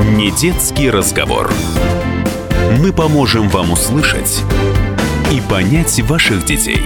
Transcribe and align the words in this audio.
Не 0.00 0.30
детский 0.30 0.90
разговор. 0.90 1.52
Мы 2.78 2.92
поможем 2.92 3.48
вам 3.48 3.72
услышать 3.72 4.44
и 5.32 5.40
понять 5.50 5.98
ваших 6.02 6.44
детей. 6.44 6.80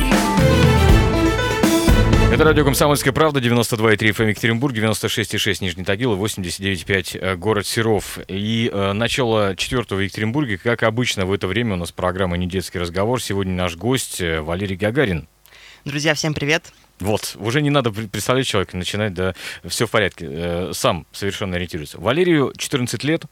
Это 2.32 2.44
радио 2.44 2.64
«Комсомольская 2.64 3.12
правда», 3.12 3.38
92,3 3.38 3.98
FM 3.98 4.28
Екатеринбург, 4.30 4.74
96,6 4.74 5.58
Нижний 5.60 5.84
Тагил, 5.84 6.16
89,5 6.16 7.18
э, 7.18 7.36
город 7.36 7.66
Серов. 7.66 8.18
И 8.28 8.70
э, 8.72 8.92
начало 8.94 9.56
четвертого 9.56 9.98
в 9.98 10.00
Екатеринбурге, 10.00 10.56
как 10.56 10.82
обычно 10.82 11.26
в 11.26 11.32
это 11.34 11.46
время 11.46 11.74
у 11.74 11.76
нас 11.76 11.92
программа 11.92 12.38
«Не 12.38 12.46
детский 12.46 12.78
разговор». 12.78 13.20
Сегодня 13.20 13.52
наш 13.52 13.76
гость 13.76 14.22
э, 14.22 14.40
Валерий 14.40 14.76
Гагарин. 14.76 15.28
Друзья, 15.84 16.14
всем 16.14 16.32
привет. 16.32 16.72
Вот, 17.02 17.36
уже 17.38 17.60
не 17.62 17.70
надо 17.70 17.90
представлять 17.90 18.46
человека, 18.46 18.76
начинать, 18.76 19.12
да, 19.14 19.34
все 19.64 19.86
в 19.86 19.90
порядке. 19.90 20.26
Э, 20.30 20.70
сам 20.72 21.06
совершенно 21.12 21.56
ориентируется. 21.56 21.98
Валерию 22.00 22.52
14 22.56 23.02
лет, 23.04 23.24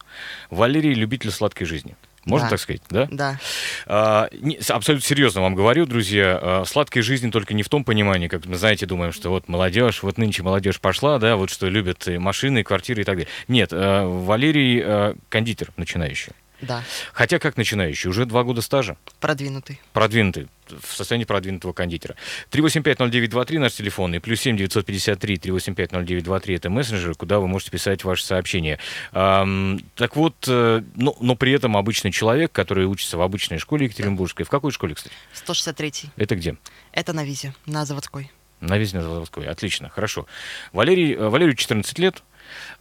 Валерий 0.50 0.92
любитель 0.92 1.30
сладкой 1.30 1.66
жизни. 1.66 1.94
Можно 2.26 2.46
Да. 2.48 2.50
так 2.50 2.60
сказать, 2.60 2.82
да? 2.90 3.08
Да. 3.10 3.40
А, 3.86 4.28
не- 4.32 4.58
абсолютно 4.68 5.06
серьезно 5.06 5.40
вам 5.40 5.54
говорю, 5.54 5.86
друзья, 5.86 6.38
а, 6.42 6.64
сладкой 6.66 7.00
жизни 7.00 7.30
только 7.30 7.54
не 7.54 7.62
в 7.62 7.68
том 7.70 7.82
понимании, 7.82 8.28
как 8.28 8.44
мы, 8.44 8.56
знаете, 8.56 8.84
думаем, 8.84 9.12
что 9.12 9.30
вот 9.30 9.48
молодежь, 9.48 10.02
вот 10.02 10.18
нынче 10.18 10.42
молодежь 10.42 10.80
пошла, 10.80 11.18
да, 11.18 11.36
вот 11.36 11.48
что 11.48 11.68
любят 11.68 12.06
и 12.08 12.18
машины, 12.18 12.60
и 12.60 12.62
квартиры 12.62 13.02
и 13.02 13.04
так 13.04 13.16
далее. 13.16 13.28
Нет, 13.48 13.70
а, 13.72 14.06
Валерий 14.06 14.82
а, 14.84 15.16
кондитер 15.30 15.70
начинающий. 15.78 16.32
Да. 16.62 16.82
Хотя 17.12 17.38
как 17.38 17.56
начинающий, 17.56 18.08
уже 18.10 18.26
два 18.26 18.42
года 18.44 18.60
стажа, 18.62 18.96
Продвинутый. 19.20 19.80
продвинутый, 19.92 20.48
в 20.68 20.94
состоянии 20.94 21.24
продвинутого 21.24 21.72
кондитера. 21.72 22.16
3850923 22.50 23.58
наш 23.58 23.72
телефон, 23.74 24.14
и 24.14 24.18
плюс 24.18 24.40
7953 24.40 25.36
3850923 25.36 26.56
это 26.56 26.70
мессенджер, 26.70 27.14
куда 27.14 27.40
вы 27.40 27.48
можете 27.48 27.70
писать 27.70 28.04
ваши 28.04 28.24
сообщения. 28.24 28.78
Ам, 29.12 29.80
так 29.96 30.16
вот, 30.16 30.34
э, 30.48 30.82
но, 30.94 31.16
но 31.20 31.34
при 31.36 31.52
этом 31.52 31.76
обычный 31.76 32.12
человек, 32.12 32.52
который 32.52 32.86
учится 32.86 33.16
в 33.16 33.22
обычной 33.22 33.58
школе 33.58 33.86
Екатеринбургской. 33.86 34.44
В 34.44 34.50
какой 34.50 34.70
школе, 34.72 34.94
кстати? 34.94 35.14
163. 35.34 36.10
Это 36.16 36.36
где? 36.36 36.56
Это 36.92 37.12
на 37.12 37.24
визе, 37.24 37.54
на 37.66 37.84
заводской. 37.84 38.30
На 38.60 38.76
Везнезаводской. 38.76 39.46
Отлично, 39.46 39.88
хорошо. 39.88 40.26
Валерий, 40.72 41.14
э, 41.14 41.28
Валерию 41.28 41.56
14 41.56 41.98
лет. 41.98 42.22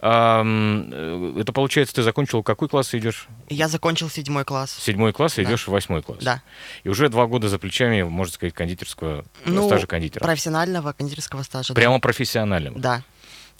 Э, 0.00 1.34
это 1.38 1.52
получается, 1.52 1.94
ты 1.94 2.02
закончил 2.02 2.42
какой 2.42 2.68
класс 2.68 2.94
идешь? 2.94 3.28
Я 3.48 3.68
закончил 3.68 4.08
седьмой 4.10 4.44
класс. 4.44 4.76
Седьмой 4.80 5.12
класс, 5.12 5.38
и 5.38 5.44
Да. 5.44 5.50
идешь 5.50 5.66
в 5.66 5.70
восьмой 5.70 6.02
класс. 6.02 6.18
Да. 6.22 6.42
И 6.84 6.88
уже 6.88 7.08
два 7.08 7.26
года 7.26 7.48
за 7.48 7.58
плечами, 7.58 8.02
можно 8.02 8.32
сказать, 8.32 8.54
кондитерского 8.54 9.24
Ну, 9.44 9.66
стажа 9.66 9.86
кондитера. 9.86 10.24
профессионального 10.24 10.92
кондитерского 10.92 11.42
стажа. 11.42 11.68
да. 11.68 11.74
Прямо 11.74 12.00
профессионального. 12.00 12.78
Да. 12.78 13.02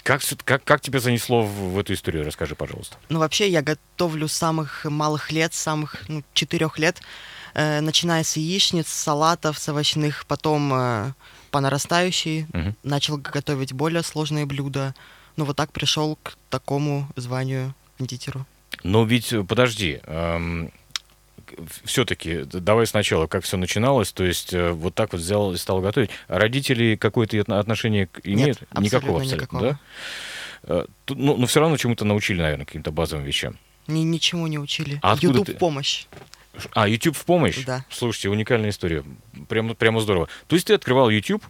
Как, 0.03 0.23
как, 0.45 0.65
как 0.65 0.81
тебя 0.81 0.99
занесло 0.99 1.43
в, 1.43 1.75
в 1.75 1.79
эту 1.79 1.93
историю? 1.93 2.25
Расскажи, 2.25 2.55
пожалуйста. 2.55 2.97
Ну, 3.11 3.19
вообще, 3.19 3.51
я 3.51 3.61
готовлю 3.61 4.29
с 4.29 4.33
самых 4.33 4.87
малых 4.87 5.31
лет, 5.31 5.53
с 5.53 5.59
самых 5.59 6.09
ну, 6.09 6.23
четырех 6.33 6.79
лет, 6.79 7.03
э, 7.53 7.81
начиная 7.81 8.25
с 8.25 8.35
яичниц, 8.39 8.89
салатов, 8.89 9.59
с 9.59 9.69
овощных, 9.69 10.25
потом 10.27 10.73
э, 10.73 11.13
по 11.51 11.61
нарастающей. 11.61 12.47
Мгм. 12.55 12.77
Начал 12.83 13.19
готовить 13.19 13.75
более 13.75 14.03
сложные 14.03 14.47
блюда. 14.47 14.95
Ну, 15.41 15.47
вот 15.47 15.57
так 15.57 15.73
пришел 15.73 16.19
к 16.23 16.37
такому 16.51 17.09
званию 17.17 17.75
кондитеру. 17.97 18.45
Но 18.85 19.05
ведь, 19.05 19.33
э, 19.33 19.43
подожди, 19.43 19.99
все-таки 21.85 22.43
давай 22.45 22.87
сначала, 22.87 23.27
как 23.27 23.43
все 23.45 23.57
начиналось, 23.57 24.13
то 24.13 24.23
есть 24.23 24.53
э, 24.53 24.71
вот 24.73 24.95
так 24.95 25.13
вот 25.13 25.21
взял 25.23 25.51
и 25.53 25.57
стал 25.57 25.81
готовить. 25.81 26.11
Родители 26.29 26.95
какое-то 26.97 27.39
отно- 27.39 27.59
отношение 27.59 28.09
имеют? 28.23 28.61
Никакого 28.79 29.21
абсолютно 29.23 29.23
абсолютно, 29.23 29.35
никакого. 29.35 29.63
да? 29.63 29.79
Э, 30.65 30.87
Ну, 31.09 31.37
но 31.39 31.47
все 31.47 31.61
равно 31.61 31.79
чему-то 31.79 32.05
научили, 32.05 32.43
наверное, 32.43 32.67
каким-то 32.67 32.93
базовым 32.93 33.25
вещам. 33.25 33.57
Ни, 33.87 34.01
ничему 34.01 34.47
не 34.47 34.59
учили. 34.59 34.99
А 35.03 35.17
YouTube 35.19 35.47
ты- 35.47 35.55
помощь. 35.55 36.05
А, 36.75 36.87
YouTube 36.87 37.17
в 37.17 37.25
помощь? 37.25 37.65
Да. 37.65 37.87
Слушайте, 37.89 38.29
уникальная 38.29 38.69
история. 38.71 39.05
Прямо, 39.49 39.73
прямо 39.75 40.01
здорово. 40.01 40.29
То 40.49 40.55
есть 40.57 40.67
ты 40.67 40.75
открывал 40.75 41.09
YouTube 41.09 41.43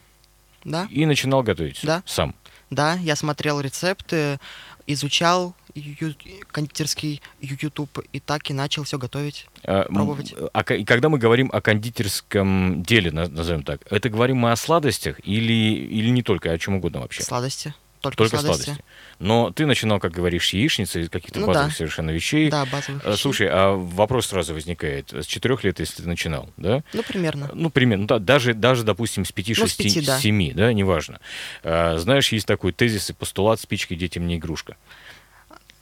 Да? 0.64 0.86
и 0.90 1.04
начинал 1.06 1.42
готовить 1.42 1.80
Да. 1.82 2.02
сам? 2.06 2.36
Да, 2.70 2.94
я 2.94 3.16
смотрел 3.16 3.60
рецепты, 3.60 4.38
изучал 4.86 5.54
ю- 5.74 6.14
кондитерский 6.50 7.20
YouTube 7.40 7.98
и 8.12 8.20
так 8.20 8.48
и 8.50 8.52
начал 8.52 8.84
все 8.84 8.98
готовить. 8.98 9.46
А, 9.64 9.84
Пробовать. 9.84 10.34
а 10.52 10.62
когда 10.64 11.08
мы 11.08 11.18
говорим 11.18 11.50
о 11.52 11.60
кондитерском 11.60 12.82
деле, 12.82 13.10
на- 13.10 13.28
назовем 13.28 13.62
так, 13.62 13.80
это 13.90 14.08
говорим 14.08 14.38
мы 14.38 14.52
о 14.52 14.56
сладостях 14.56 15.20
или, 15.26 15.52
или 15.52 16.10
не 16.10 16.22
только, 16.22 16.50
о 16.52 16.58
чем 16.58 16.74
угодно 16.76 17.00
вообще? 17.00 17.22
Сладости. 17.22 17.74
Только, 18.00 18.16
Только 18.16 18.38
сладости. 18.38 18.64
сладости. 18.64 18.84
Но 19.18 19.50
ты 19.50 19.66
начинал, 19.66 20.00
как 20.00 20.12
говоришь, 20.12 20.48
с 20.48 20.52
яичницы, 20.54 21.06
каких-то 21.08 21.38
Ну 21.40 21.46
базовых 21.48 21.68
да. 21.70 21.74
совершенно 21.76 22.10
вещей. 22.10 22.50
Да, 22.50 22.64
базовых 22.64 23.04
А, 23.04 23.10
вещей. 23.10 23.20
Слушай, 23.22 23.48
а 23.50 23.74
вопрос 23.74 24.26
сразу 24.28 24.54
возникает. 24.54 25.12
С 25.12 25.26
четырех 25.26 25.64
лет, 25.64 25.80
если 25.80 26.02
ты 26.02 26.08
начинал, 26.08 26.48
да? 26.56 26.82
Ну, 26.94 27.02
примерно. 27.02 27.50
Ну, 27.52 27.68
примерно, 27.68 28.06
да, 28.06 28.18
даже, 28.18 28.54
даже, 28.54 28.84
допустим, 28.84 29.24
с 29.26 29.32
пяти, 29.32 29.54
Ну, 29.58 29.66
с 29.66 29.68
шести, 29.68 29.84
пяти, 29.84 30.00
да. 30.06 30.18
семи, 30.18 30.52
да, 30.52 30.72
неважно. 30.72 31.20
А, 31.62 31.98
знаешь, 31.98 32.32
есть 32.32 32.46
такой 32.46 32.72
тезис 32.72 33.10
и 33.10 33.12
постулат 33.12 33.60
«спички 33.60 33.94
детям 33.94 34.26
не 34.26 34.36
игрушка». 34.36 34.76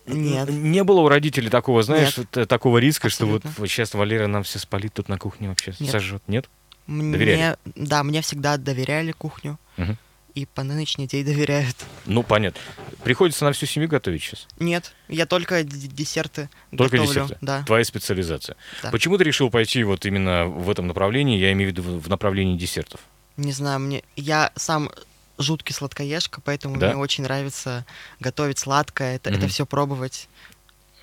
Нет. 0.06 0.49
Не 0.49 0.85
было 0.85 1.00
у 1.03 1.09
родителей 1.09 1.50
такого, 1.50 1.83
знаешь, 1.83 2.17
Нет. 2.17 2.31
т- 2.31 2.47
такого 2.47 2.79
риска, 2.79 3.11
что 3.11 3.27
вот, 3.27 3.45
Абсолютно. 3.45 3.67
сейчас 3.69 3.93
Валера 3.95 4.27
нам 4.27 4.43
все 4.43 4.59
спалит 4.59 4.95
тут 4.95 5.09
на 5.09 5.19
кухне 5.19 5.49
вообще, 5.49 5.75
Нет. 5.79 5.91
сожжет, 5.91 6.23
нет? 6.27 6.49
Мне, 6.87 7.12
Доверяли? 7.12 7.56
да, 7.77 8.03
мне 8.03 8.23
всегда 8.23 8.56
доверяли 8.56 9.12
кухню. 9.12 9.59
Мгм. 9.77 9.99
И 10.34 10.47
по 10.47 10.62
нынешний 10.62 11.06
день 11.06 11.25
доверяют. 11.25 11.75
Ну, 12.06 12.22
понятно. 12.22 12.61
Приходится 13.03 13.44
на 13.44 13.53
всю 13.53 13.66
семью 13.66 13.89
готовить 13.89 14.22
сейчас. 14.22 14.47
Нет, 14.59 14.94
я 15.09 15.27
только 15.27 15.65
десерты 15.65 16.49
Только 16.77 16.99
готовлю. 16.99 17.22
десерты. 17.25 17.39
Да. 17.41 17.62
Твоя 17.65 17.84
специализация. 17.84 18.56
Да. 18.83 18.91
Почему 18.91 19.19
ты 19.19 19.25
решил 19.25 19.50
пойти 19.50 19.83
вот 19.84 20.05
именно 20.06 20.47
в 20.47 20.71
этом 20.71 20.87
направлении, 20.87 21.38
я 21.38 21.53
имею 21.53 21.71
в 21.71 21.72
виду 21.72 21.83
в 21.99 22.09
направлении 22.09 22.56
десертов? 22.56 23.00
Не 23.37 23.53
знаю, 23.53 23.81
мне 23.81 24.03
я 24.17 24.53
сам 24.56 24.91
жуткий 25.38 25.75
сладкоежка, 25.75 26.41
поэтому 26.41 26.77
Да? 26.78 26.88
мне 26.88 26.97
очень 26.97 27.25
нравится 27.25 27.84
готовить 28.21 28.59
сладкое, 28.59 29.17
это, 29.17 29.31
Мгм. 29.31 29.38
это 29.38 29.49
все 29.49 29.67
пробовать. 29.67 30.28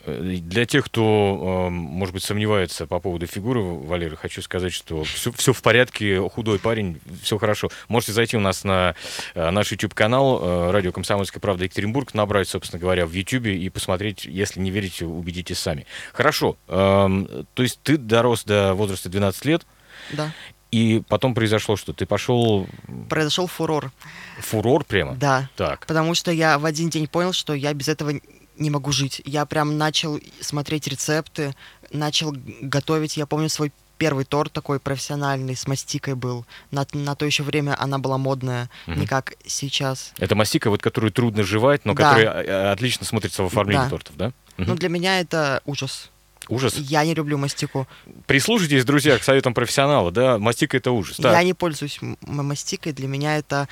Э, 0.05 0.21
Для 0.41 0.66
тех, 0.66 0.85
кто, 0.85 1.67
э, 1.67 1.69
может 1.69 2.13
быть, 2.13 2.23
сомневается 2.23 2.85
по 2.88 2.99
поводу 2.99 3.25
фигуры 3.27 3.61
Валеры, 3.61 4.16
хочу 4.17 4.41
сказать, 4.41 4.73
что 4.73 5.03
все, 5.03 5.53
в 5.53 5.61
порядке, 5.61 6.19
худой 6.29 6.59
парень, 6.59 6.99
все 7.21 7.38
хорошо. 7.38 7.69
Можете 7.88 8.13
зайти 8.13 8.38
у 8.38 8.39
нас 8.39 8.63
на 8.63 8.95
э, 9.33 9.49
наш 9.51 9.71
YouTube-канал 9.71 10.39
э, 10.41 10.71
«Радио 10.71 10.91
Комсомольская 10.91 11.41
правда 11.41 11.63
Екатеринбург», 11.66 12.13
набрать, 12.13 12.47
собственно 12.47 12.79
говоря, 12.79 13.05
в 13.05 13.11
YouTube 13.13 13.47
и 13.47 13.69
посмотреть, 13.69 14.25
если 14.25 14.59
не 14.59 14.71
верите, 14.71 15.05
убедитесь 15.05 15.59
сами. 15.59 15.85
Хорошо, 16.13 16.57
эм, 16.67 17.27
то 17.53 17.63
есть 17.63 17.79
ты 17.83 17.97
дорос 17.97 18.43
до 18.43 18.73
возраста 18.73 19.09
12 19.09 19.45
лет, 19.45 19.66
Да. 20.11 20.31
и 20.72 21.01
потом 21.07 21.33
произошло 21.33 21.75
что? 21.75 21.93
Ты 21.93 22.05
пошел 22.05 22.67
Произошел 23.09 23.47
фурор. 23.47 23.91
фурор 24.39 24.83
прямо? 24.83 25.16
Да. 25.16 25.49
Так, 25.55 25.85
Потому 25.87 26.13
что 26.16 26.31
я 26.31 26.59
в 26.59 26.66
один 26.66 26.89
день 26.89 27.07
понял, 27.07 27.33
что 27.33 27.53
я 27.53 27.73
без 27.73 27.87
этого 27.87 28.13
не 28.57 28.69
могу 28.69 28.91
жить. 28.91 29.21
Я 29.25 29.45
прям 29.45 29.77
начал 29.77 30.19
смотреть 30.41 30.88
рецепты, 30.88 31.55
начал 31.91 32.35
готовить. 32.61 33.17
Я 33.17 33.25
помню 33.25 33.49
свой 33.49 33.71
первый 33.97 34.25
торт 34.25 34.51
такой 34.51 34.79
профессиональный 34.79 35.55
с 35.55 35.67
мастикой 35.67 36.16
был. 36.16 36.45
На, 36.71 36.85
на 36.93 37.16
то 37.16 37.25
еще 37.25 37.43
время 37.43 37.75
она 37.81 37.97
была 37.97 38.17
модная, 38.17 38.69
Мгм. 38.88 38.99
не 39.01 39.07
как 39.07 39.33
сейчас. 39.45 40.11
это 40.17 40.35
мастика, 40.35 40.69
вот, 40.69 40.81
которую 40.81 41.11
трудно 41.11 41.43
жевать, 41.43 41.85
но 41.85 41.93
Да. 41.93 42.09
которая 42.09 42.43
э, 42.43 42.71
отлично 42.71 43.05
смотрится 43.05 43.43
в 43.43 43.45
оформлении 43.45 43.83
Да. 43.85 43.89
тортов, 43.89 44.16
да? 44.17 44.25
Мгм. 44.57 44.69
Ну, 44.69 44.75
для 44.75 44.89
меня 44.89 45.19
это 45.22 45.61
ужас. 45.66 46.09
Ужас. 46.49 46.75
Я 46.77 47.03
не 47.05 47.13
люблю 47.16 47.37
мастику. 47.37 47.87
Прислушайтесь, 48.27 48.85
друзья, 48.85 49.17
к 49.17 49.23
советам 49.23 49.53
профессионала, 49.53 50.11
да, 50.11 50.37
мастика 50.39 50.77
это 50.77 50.91
ужас. 50.91 51.17
Так. 51.17 51.31
Я 51.33 51.43
не 51.43 51.53
пользуюсь 51.53 51.99
мастикой. 52.22 52.91
Для 52.93 53.07
меня 53.07 53.37
это 53.37 53.67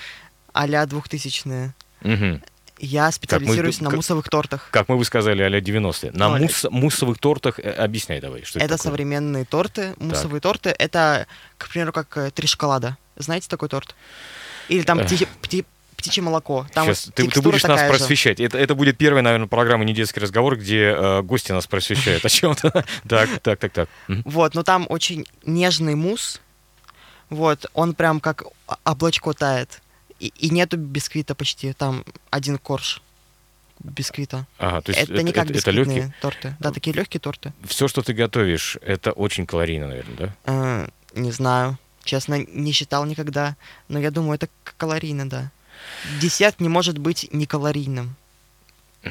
а-ля 0.53 0.85
двухтысячные. 0.85 1.73
Мгм. 2.01 2.41
Я 2.79 3.11
специализируюсь 3.11 3.79
на 3.81 3.89
как- 3.89 3.97
муссовых 3.97 4.27
тортах. 4.29 4.67
Как 4.71 4.89
мы 4.89 4.97
бы 4.97 5.05
сказали, 5.05 5.41
а-ля 5.43 5.59
90-е. 5.59 6.11
На 6.11 6.29
Ну, 6.29 6.35
а-ля- 6.35 6.41
мусс- 6.41 6.65
муссовых 6.71 7.17
тортах, 7.19 7.59
э, 7.59 7.69
объясняй 7.71 8.19
давай, 8.19 8.43
что 8.43 8.59
это, 8.59 8.65
Это 8.65 8.77
такое. 8.77 8.91
современные 8.91 9.45
торты, 9.45 9.93
муссовые 9.99 10.41
торты. 10.41 10.69
Это, 10.77 11.27
к 11.57 11.69
примеру, 11.69 11.93
как 11.93 12.17
э, 12.17 12.31
три 12.31 12.47
шоколада. 12.47 12.97
Знаете 13.15 13.47
такой 13.47 13.69
торт? 13.69 13.95
Или 14.69 14.81
там 14.81 14.99
птичье, 14.99 15.27
пти- 15.41 15.65
птичье 15.95 16.23
молоко. 16.23 16.65
Там 16.73 16.85
Сейчас 16.87 17.05
вот 17.05 17.15
ты, 17.15 17.29
ты 17.29 17.41
будешь 17.41 17.63
нас 17.63 17.79
же. 17.79 17.87
просвещать. 17.87 18.39
Это, 18.39 18.57
это 18.57 18.73
будет 18.75 18.97
первая, 18.97 19.21
наверное, 19.21 19.47
программа 19.47 19.85
«Недетский 19.85 20.21
разговор», 20.21 20.57
где 20.57 20.87
э, 20.97 21.21
гости 21.21 21.51
нас 21.51 21.67
просвещают 21.67 22.25
о 22.25 22.29
чем-то. 22.29 22.83
Так, 23.07 23.29
так, 23.41 23.59
так, 23.59 23.71
так. 23.71 23.89
Вот, 24.25 24.55
но 24.55 24.63
там 24.63 24.87
очень 24.89 25.25
нежный 25.45 25.95
мусс. 25.95 26.41
Вот, 27.29 27.67
он 27.73 27.93
прям 27.93 28.19
как 28.19 28.43
облачко 28.83 29.31
тает. 29.33 29.79
И, 30.23 30.27
и 30.27 30.49
нету 30.49 30.77
бисквита 30.77 31.35
почти. 31.35 31.73
Там 31.73 32.05
один 32.29 32.57
корж 32.57 33.01
бисквита. 33.83 34.47
Ага, 34.57 34.81
то 34.81 34.91
есть 34.91 35.09
это, 35.09 35.21
не 35.21 35.33
как 35.33 35.45
это 35.45 35.53
бисквитные 35.53 35.97
легкие. 35.97 36.13
торты. 36.21 36.55
Да, 36.59 36.71
такие 36.71 36.95
легкие 36.95 37.19
торты. 37.19 37.51
Все, 37.65 37.89
что 37.89 38.01
ты 38.01 38.13
готовишь, 38.13 38.77
это 38.81 39.11
очень 39.11 39.45
калорийно, 39.45 39.87
наверное, 39.87 40.15
да? 40.17 40.35
Э, 40.45 40.87
не 41.19 41.31
знаю. 41.31 41.77
Честно, 42.05 42.45
не 42.45 42.71
считал 42.71 43.05
никогда. 43.05 43.57
Но 43.89 43.99
я 43.99 44.11
думаю, 44.11 44.35
это 44.35 44.47
калорийно, 44.77 45.29
да. 45.29 45.51
Десерт 46.21 46.61
не 46.61 46.69
может 46.69 46.97
быть 46.97 47.27
не 47.33 47.45
калорийным. 47.45 48.15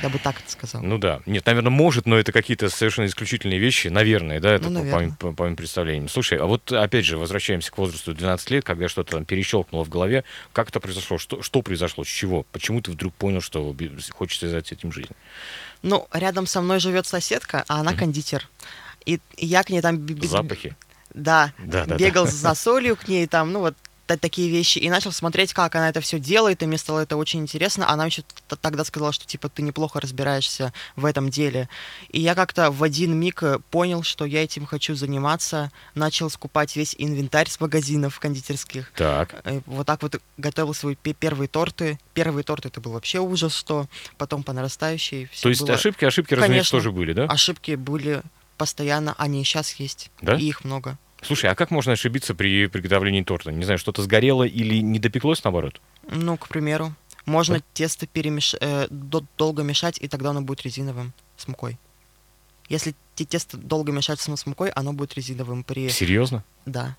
Я 0.01 0.09
бы 0.09 0.19
так 0.19 0.41
это 0.41 0.51
сказал. 0.51 0.83
Ну 0.83 0.97
да. 0.97 1.21
Нет, 1.27 1.45
наверное, 1.45 1.71
может, 1.71 2.07
но 2.07 2.17
это 2.19 2.33
какие-то 2.33 2.71
совершенно 2.71 3.07
исключительные 3.07 3.59
вещи. 3.59 3.89
Наверное, 3.89 4.41
да, 4.41 4.53
это 4.53 4.65
Ну, 4.71 4.79
по, 4.81 4.85
наверное. 4.85 4.95
моим, 4.97 5.15
по- 5.17 5.33
по 5.33 5.43
моим 5.45 5.57
представлениям. 5.57 6.09
Слушай, 6.09 6.39
а 6.39 6.47
вот 6.47 6.73
опять 6.73 7.05
же, 7.05 7.19
возвращаемся 7.19 7.71
к 7.71 7.77
возрасту 7.77 8.15
12 8.15 8.51
лет, 8.51 8.65
когда 8.65 8.89
что-то 8.89 9.13
там 9.13 9.25
перещелкнуло 9.27 9.85
в 9.85 9.91
голове. 9.91 10.25
Как 10.55 10.71
это 10.71 10.81
произошло? 10.81 11.19
Что, 11.19 11.43
что 11.43 11.61
произошло? 11.61 12.05
С 12.05 12.09
чего? 12.09 12.47
Почему 12.53 12.81
ты 12.81 12.91
вдруг 12.91 13.13
понял, 13.15 13.43
что 13.43 13.75
хочешь 14.11 14.39
связать 14.39 14.69
с 14.69 14.73
этим 14.73 14.93
жизнь? 14.93 15.11
Ну, 15.83 16.09
рядом 16.13 16.47
со 16.47 16.63
мной 16.63 16.81
живет 16.81 17.07
соседка, 17.07 17.65
а 17.69 17.81
она 17.81 17.93
кондитер. 17.95 18.49
И, 19.05 19.21
я 19.37 19.63
к 19.63 19.69
ней 19.71 19.81
там... 19.83 20.07
Запахи? 20.23 20.75
Да, 21.13 21.53
Да, 21.59 21.85
да, 21.85 21.97
бегал 21.97 22.25
да. 22.25 22.31
за 22.31 22.55
солью 22.55 22.97
к 22.97 23.09
ней, 23.09 23.27
там, 23.27 23.53
ну 23.53 23.61
вот 23.61 23.75
та- 24.17 24.17
такие 24.19 24.51
вещи, 24.51 24.79
и 24.79 24.91
начал 24.91 25.13
смотреть, 25.13 25.53
как 25.53 25.75
она 25.75 25.89
это 25.89 26.01
все 26.01 26.19
делает, 26.19 26.63
и 26.63 26.67
мне 26.67 26.79
стало 26.79 27.01
это 27.01 27.17
очень 27.17 27.41
интересно. 27.41 27.89
Она 27.89 28.07
еще 28.07 28.23
тогда 28.61 28.85
сказала, 28.85 29.13
что, 29.13 29.27
типа, 29.27 29.49
ты 29.49 29.63
неплохо 29.63 30.01
разбираешься 30.01 30.73
в 30.97 31.05
этом 31.05 31.31
деле. 31.31 31.69
И 32.11 32.21
я 32.21 32.35
как-то 32.35 32.71
в 32.71 32.83
один 32.83 33.15
миг 33.19 33.43
э, 33.43 33.59
понял, 33.71 34.03
что 34.03 34.25
я 34.25 34.43
этим 34.45 34.67
хочу 34.67 34.95
заниматься, 34.95 35.71
начал 35.95 36.31
скупать 36.31 36.77
весь 36.77 36.95
инвентарь 36.99 37.49
с 37.49 37.61
магазинов 37.61 38.19
кондитерских. 38.21 38.93
Так. 38.97 39.35
Э, 39.45 39.61
Вот 39.67 39.87
так 39.87 40.03
вот 40.03 40.21
готовил 40.37 40.75
свои 40.75 40.95
пе- 40.95 41.15
первые 41.15 41.49
торты. 41.49 41.99
Первые 42.15 42.45
торты 42.45 42.69
это 42.69 42.81
был 42.81 42.93
вообще 42.93 43.19
ужас, 43.21 43.55
что 43.55 43.87
потом 44.19 44.43
по 44.43 44.53
нарастающей. 44.53 45.29
То 45.43 45.49
есть 45.49 45.61
было- 45.63 45.75
ошибки, 45.75 46.05
ошибки, 46.05 46.35
разумеется, 46.35 46.73
Конечно. 46.73 46.79
тоже 46.79 46.93
были, 46.93 47.13
да? 47.13 47.25
Ошибки 47.25 47.75
были 47.77 48.23
постоянно, 48.59 49.15
они 49.19 49.41
и 49.41 49.45
сейчас 49.45 49.73
есть. 49.75 50.11
Да? 50.21 50.37
И 50.37 50.45
их 50.45 50.65
много. 50.65 50.97
Слушай, 51.23 51.51
а 51.51 51.55
как 51.55 51.71
можно 51.71 51.93
ошибиться 51.93 52.35
при 52.35 52.67
приготовлении 52.67 53.23
торта? 53.23 53.53
Не 53.53 53.65
знаю, 53.65 53.79
что-то 53.79 54.03
сгорело 54.03 54.43
или 54.45 54.81
не 54.83 54.99
допеклось, 54.99 55.43
наоборот? 55.45 55.81
Ну, 56.11 56.37
к 56.37 56.49
примеру, 56.49 56.95
можно 57.25 57.59
Да. 57.59 57.65
тесто 57.75 58.07
перемеш... 58.07 58.55
э, 58.61 58.87
до- 58.91 59.25
долго 59.39 59.63
мешать, 59.63 59.99
и 60.01 60.09
тогда 60.09 60.31
оно 60.31 60.43
будет 60.43 60.63
резиновым 60.63 61.13
с 61.37 61.47
мукой. 61.47 61.79
Если 62.69 62.95
те- 63.15 63.25
тесто 63.25 63.57
долго 63.57 63.93
мешать 63.93 64.21
с 64.21 64.47
мукой, 64.47 64.71
оно 64.71 64.93
будет 64.93 65.15
резиновым 65.15 65.63
при... 65.63 65.89
Серьезно? 65.89 66.43
Да. 66.67 66.97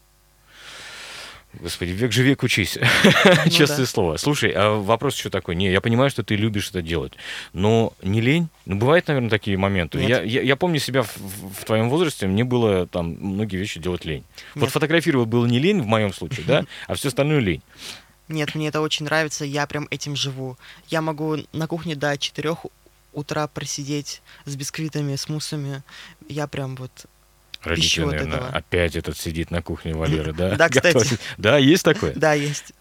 Господи, 1.60 1.92
век 1.92 2.12
же 2.12 2.24
век 2.24 2.42
учись. 2.44 2.78
Ну 3.04 3.50
Честное 3.52 3.80
да. 3.80 3.86
слово. 3.86 4.18
Слушай, 4.18 4.52
а 4.52 4.80
вопрос 4.80 5.16
еще 5.18 5.30
такой. 5.30 5.56
Не, 5.56 5.72
я 5.72 5.82
понимаю, 5.82 6.10
что 6.10 6.24
ты 6.24 6.36
любишь 6.36 6.70
это 6.70 6.82
делать, 6.82 7.14
но 7.54 7.94
не 8.02 8.22
лень? 8.22 8.48
Ну, 8.66 8.76
бывают, 8.78 9.08
наверное, 9.08 9.30
такие 9.30 9.58
моменты. 9.58 10.00
Я, 10.00 10.22
я, 10.24 10.42
я 10.42 10.56
помню 10.56 10.80
себя 10.80 11.04
в, 11.04 11.16
в- 11.18 11.64
твоем 11.66 11.90
возрасте, 11.90 12.28
мне 12.28 12.44
было 12.44 12.88
там 12.88 13.16
многие 13.20 13.58
вещи 13.58 13.80
делать 13.80 14.04
лень. 14.06 14.24
Вот 14.56 14.64
Нет. 14.64 14.72
фотографировать 14.72 15.30
было 15.30 15.46
не 15.46 15.60
лень 15.60 15.82
в 15.82 15.86
моем 15.86 16.14
случае, 16.14 16.46
да, 16.48 16.66
а 16.88 16.96
все 16.96 17.10
остальное 17.10 17.40
лень. 17.40 17.62
Нет, 18.30 18.56
мне 18.56 18.70
это 18.70 18.82
очень 18.82 19.06
нравится, 19.06 19.46
я 19.46 19.68
прям 19.68 19.88
этим 19.92 20.16
живу. 20.16 20.58
Я 20.88 21.02
могу 21.02 21.38
на 21.52 21.68
кухне 21.68 21.96
до 21.96 22.18
4 22.18 22.56
утра 23.14 23.48
просидеть 23.48 24.22
с 24.46 24.56
бисквитами, 24.56 25.16
с 25.16 25.30
муссами. 25.30 25.84
Я 26.28 26.48
прям 26.48 26.76
вот... 26.76 27.06
Родители, 27.64 27.88
Пищу 27.90 28.02
от 28.04 28.12
наверное, 28.14 28.38
этого. 28.38 28.50
опять 28.50 28.96
этот 28.96 29.18
сидит 29.18 29.52
на 29.52 29.62
кухне 29.62 29.94
Валеры, 29.94 30.34
да? 30.34 30.56
Да, 30.58 30.70
кстати. 30.70 31.18
Да, 31.38 31.58
есть 31.58 31.84
такое? 31.84 32.14
Да, 32.16 32.34
есть. 32.34 32.74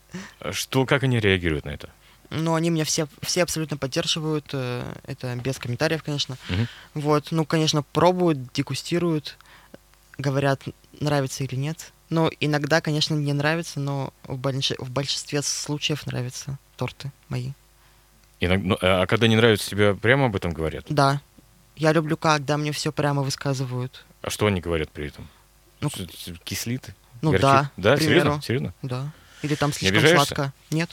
Что, 0.50 0.84
как 0.86 1.02
они 1.04 1.20
реагируют 1.20 1.64
на 1.64 1.70
это? 1.70 1.88
Но 2.30 2.54
они 2.54 2.70
меня 2.70 2.84
все, 2.84 3.06
все 3.22 3.42
абсолютно 3.42 3.76
поддерживают. 3.76 4.50
э, 4.52 4.84
Это 5.04 5.34
без 5.36 5.58
комментариев, 5.58 6.02
конечно. 6.02 6.36
Вот, 6.94 7.28
ну, 7.30 7.44
конечно, 7.44 7.82
пробуют, 7.82 8.52
дегустируют, 8.52 9.36
говорят, 10.18 10.62
нравится 11.00 11.44
или 11.44 11.54
нет. 11.56 11.92
Но 12.10 12.30
иногда, 12.40 12.80
конечно, 12.80 13.14
не 13.14 13.32
нравится, 13.32 13.80
но 13.80 14.12
в, 14.24 14.36
больш- 14.38 14.74
в 14.78 14.90
большинстве 14.90 15.40
случаев 15.42 16.06
нравятся 16.06 16.58
торты 16.76 17.10
мои. 17.28 17.52
Иног- 18.40 18.62
ну, 18.62 18.76
а 18.80 19.06
когда 19.06 19.28
не 19.28 19.36
нравится, 19.36 19.70
тебе 19.70 19.94
прямо 19.94 20.26
об 20.26 20.36
этом 20.36 20.52
говорят? 20.52 20.84
Да, 20.88 21.20
я 21.76 21.92
люблю, 21.92 22.16
когда 22.16 22.56
мне 22.56 22.72
все 22.72 22.92
прямо 22.92 23.22
высказывают. 23.22 24.04
А 24.22 24.30
что 24.30 24.46
они 24.46 24.60
говорят 24.60 24.90
при 24.90 25.08
этом? 25.08 25.28
Ну, 25.80 25.90
Кислит? 26.44 26.90
Ну 27.22 27.30
Горчит? 27.30 27.42
да, 27.42 27.70
Да, 27.76 27.96
серьезно? 27.96 28.40
Серьезно? 28.42 28.74
Да. 28.82 29.10
Или 29.42 29.54
там 29.54 29.72
слишком 29.72 29.98
обижаешься? 29.98 30.26
сладко. 30.34 30.52
Нет. 30.70 30.90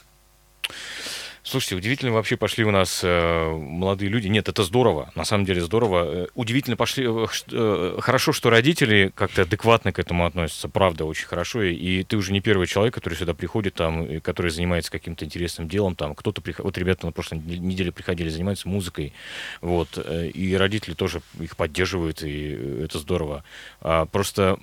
Слушайте, 1.50 1.78
удивительно 1.78 2.12
вообще 2.12 2.38
пошли 2.38 2.63
у 2.63 2.69
нас 2.69 3.01
э, 3.04 3.50
молодые 3.51 4.07
люди. 4.10 4.28
Нет, 4.28 4.48
это 4.48 4.62
здорово, 4.62 5.12
на 5.16 5.25
самом 5.25 5.46
деле 5.46 5.62
здорово. 5.62 6.06
Э, 6.06 6.28
Удивительно 6.36 6.78
пошли. 6.78 7.07
э, 7.07 7.25
э, 7.51 7.98
хорошо, 8.00 8.34
что 8.34 8.51
родители 8.51 9.12
как-то 9.16 9.42
адекватно 9.42 9.92
к 9.92 9.98
этому 9.98 10.28
относятся, 10.28 10.69
правда, 10.69 11.06
очень 11.06 11.25
хорошо. 11.25 11.63
И, 11.63 11.74
и 11.74 12.04
ты 12.04 12.18
уже 12.18 12.34
не 12.34 12.40
первый 12.40 12.68
человек, 12.68 12.94
который 12.94 13.16
сюда 13.16 13.34
приходит, 13.34 13.74
там, 13.74 14.06
и 14.06 14.19
который 14.19 14.51
занимается 14.51 14.92
каким-то 14.92 15.25
интересным 15.25 15.68
делом. 15.68 15.96
Там 15.96 16.13
кто-то 16.13 16.40
приход... 16.40 16.66
вот 16.66 16.78
ребята 16.78 17.07
на 17.07 17.12
прошлой 17.12 17.40
нед- 17.40 17.62
неделе 17.62 17.92
приходили, 17.92 18.30
занимаются 18.30 18.69
музыкой, 18.69 19.13
вот. 19.62 19.98
э, 19.98 20.28
И 20.28 20.54
родители 20.56 20.94
тоже 20.94 21.24
их 21.40 21.57
поддерживают, 21.57 22.22
и 22.22 22.84
это 22.84 23.00
здорово. 23.00 23.44
А 23.81 24.06
просто 24.06 24.60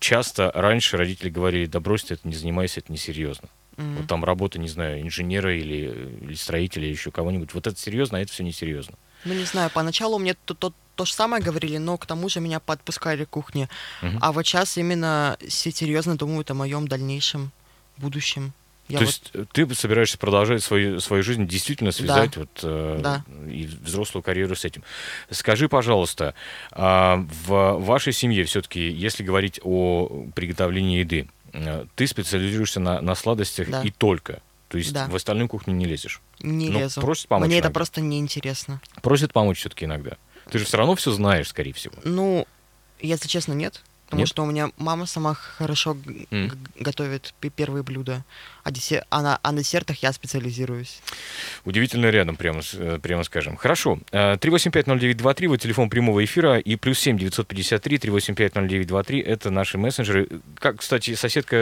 часто 0.00 0.50
раньше 0.56 0.96
родители 0.96 1.28
говорили, 1.28 1.66
да 1.66 1.78
брось 1.78 2.02
ты 2.02 2.14
это, 2.14 2.26
не 2.26 2.34
занимайся, 2.34 2.80
это 2.80 2.90
несерьезно. 2.90 3.48
М. 3.76 3.96
Вот 3.96 4.06
там 4.06 4.24
работа, 4.24 4.58
не 4.58 4.68
знаю, 4.68 5.00
инженера 5.02 5.54
или, 5.56 6.18
или 6.22 6.34
строителя, 6.34 6.84
или 6.84 6.92
еще 6.92 7.10
кого-нибудь. 7.10 7.54
Вот 7.54 7.66
это 7.66 7.78
серьезно, 7.78 8.18
а 8.18 8.20
это 8.20 8.32
все 8.32 8.44
несерьезно. 8.44 8.94
Ну, 9.24 9.34
не 9.34 9.44
знаю, 9.44 9.70
поначалу 9.72 10.18
мне 10.18 10.34
то, 10.34 10.54
то, 10.54 10.72
то 10.96 11.04
же 11.04 11.12
самое 11.12 11.42
говорили, 11.42 11.78
но 11.78 11.96
к 11.96 12.06
тому 12.06 12.28
же 12.28 12.40
меня 12.40 12.60
подпускали 12.60 13.24
к 13.24 13.30
кухне. 13.30 13.68
Мгм. 14.02 14.18
А 14.20 14.32
вот 14.32 14.46
сейчас 14.46 14.76
именно 14.76 15.36
все 15.48 15.70
серьезно 15.72 16.16
думают 16.16 16.50
о 16.50 16.54
моем 16.54 16.86
дальнейшем 16.86 17.50
будущем. 17.96 18.52
Я 18.86 18.98
То 18.98 19.04
вот- 19.06 19.14
есть 19.14 19.30
э, 19.32 19.44
ты 19.50 19.74
собираешься 19.74 20.18
продолжать 20.18 20.62
свою, 20.62 21.00
свою 21.00 21.22
жизнь, 21.22 21.46
действительно 21.48 21.90
связать 21.90 22.36
вот, 22.36 22.50
э, 22.62 22.98
Да. 23.02 23.24
и 23.50 23.66
взрослую 23.66 24.22
карьеру 24.22 24.54
с 24.54 24.66
этим. 24.66 24.82
Скажи, 25.30 25.70
пожалуйста, 25.70 26.34
а 26.70 27.24
в 27.46 27.78
вашей 27.80 28.12
семье 28.12 28.44
все-таки, 28.44 28.86
если 28.90 29.22
говорить 29.22 29.58
о 29.64 30.26
приготовлении 30.34 30.98
еды, 30.98 31.20
э, 31.20 31.33
ты 31.94 32.06
специализируешься 32.06 32.80
на, 32.80 33.00
на 33.00 33.14
сладостях 33.14 33.68
Да. 33.70 33.82
и 33.82 33.90
только. 33.90 34.40
То 34.68 34.78
есть 34.78 34.92
Да. 34.92 35.06
в 35.06 35.14
остальную 35.14 35.48
кухню 35.48 35.74
не 35.74 35.84
лезешь. 35.84 36.20
не 36.40 36.68
Ну, 36.68 36.80
лезу. 36.80 37.00
просят 37.00 37.28
помочь 37.28 37.46
Мне 37.48 37.58
это 37.58 37.66
иногда. 37.68 37.74
просто 37.78 38.00
неинтересно. 38.00 38.80
Просят 39.02 39.32
помочь 39.32 39.58
все-таки 39.60 39.84
иногда. 39.84 40.16
Ты 40.50 40.58
же 40.58 40.64
все 40.64 40.76
равно 40.76 40.94
все 40.96 41.12
знаешь, 41.12 41.48
скорее 41.48 41.72
всего. 41.72 41.94
Ну, 42.04 42.46
если 43.00 43.28
честно, 43.28 43.52
нет. 43.52 43.82
Потому 44.06 44.20
Нет? 44.20 44.28
что 44.28 44.42
у 44.42 44.46
меня 44.46 44.70
мама 44.76 45.06
сама 45.06 45.34
хорошо 45.34 45.94
г- 45.94 46.50
готовит 46.78 47.32
пе- 47.40 47.48
первые 47.50 47.82
блюда. 47.82 48.22
А, 48.64 48.70
десе- 48.70 49.04
а, 49.10 49.20
на, 49.22 49.38
а 49.42 49.52
на 49.52 49.58
десертах 49.60 50.02
я 50.02 50.10
специализируюсь. 50.12 51.00
Удивительно 51.66 52.06
рядом, 52.10 52.36
прямо, 52.36 52.62
э, 52.72 52.98
прямо 53.02 53.22
скажем. 53.22 53.56
Хорошо. 53.56 53.98
Э, 54.10 54.36
3850923, 54.36 55.48
вот 55.48 55.60
телефон 55.60 55.90
прямого 55.90 56.24
эфира, 56.24 56.58
и 56.58 56.76
плюс 56.76 56.98
7 56.98 57.18
953 57.18 57.98
3850923, 57.98 59.20
это 59.22 59.50
наши 59.50 59.76
мессенджеры. 59.76 60.28
Как, 60.58 60.78
кстати, 60.80 61.14
соседка 61.14 61.56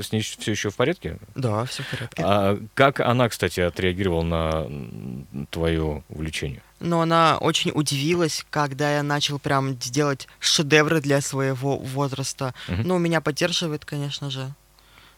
с 0.00 0.12
ней 0.12 0.20
все 0.22 0.52
еще 0.52 0.70
в 0.70 0.76
порядке? 0.76 1.18
Да, 1.34 1.64
все 1.64 1.82
в 1.82 1.88
порядке. 1.90 2.22
А 2.24 2.58
как 2.74 3.00
она, 3.00 3.28
кстати, 3.28 3.58
отреагировала 3.60 4.22
на 4.22 5.46
твое 5.50 6.04
увлечение? 6.08 6.62
Но 6.78 7.00
она 7.00 7.38
очень 7.38 7.72
удивилась, 7.74 8.46
когда 8.50 8.94
я 8.96 9.02
начал 9.02 9.40
прям 9.40 9.76
делать 9.76 10.28
шедевры 10.38 11.00
для 11.00 11.20
своего 11.20 11.78
возраста. 11.78 12.54
Мгм. 12.68 12.82
Ну, 12.86 12.98
меня 12.98 13.20
поддерживает, 13.20 13.84
конечно 13.84 14.30
же. 14.30 14.40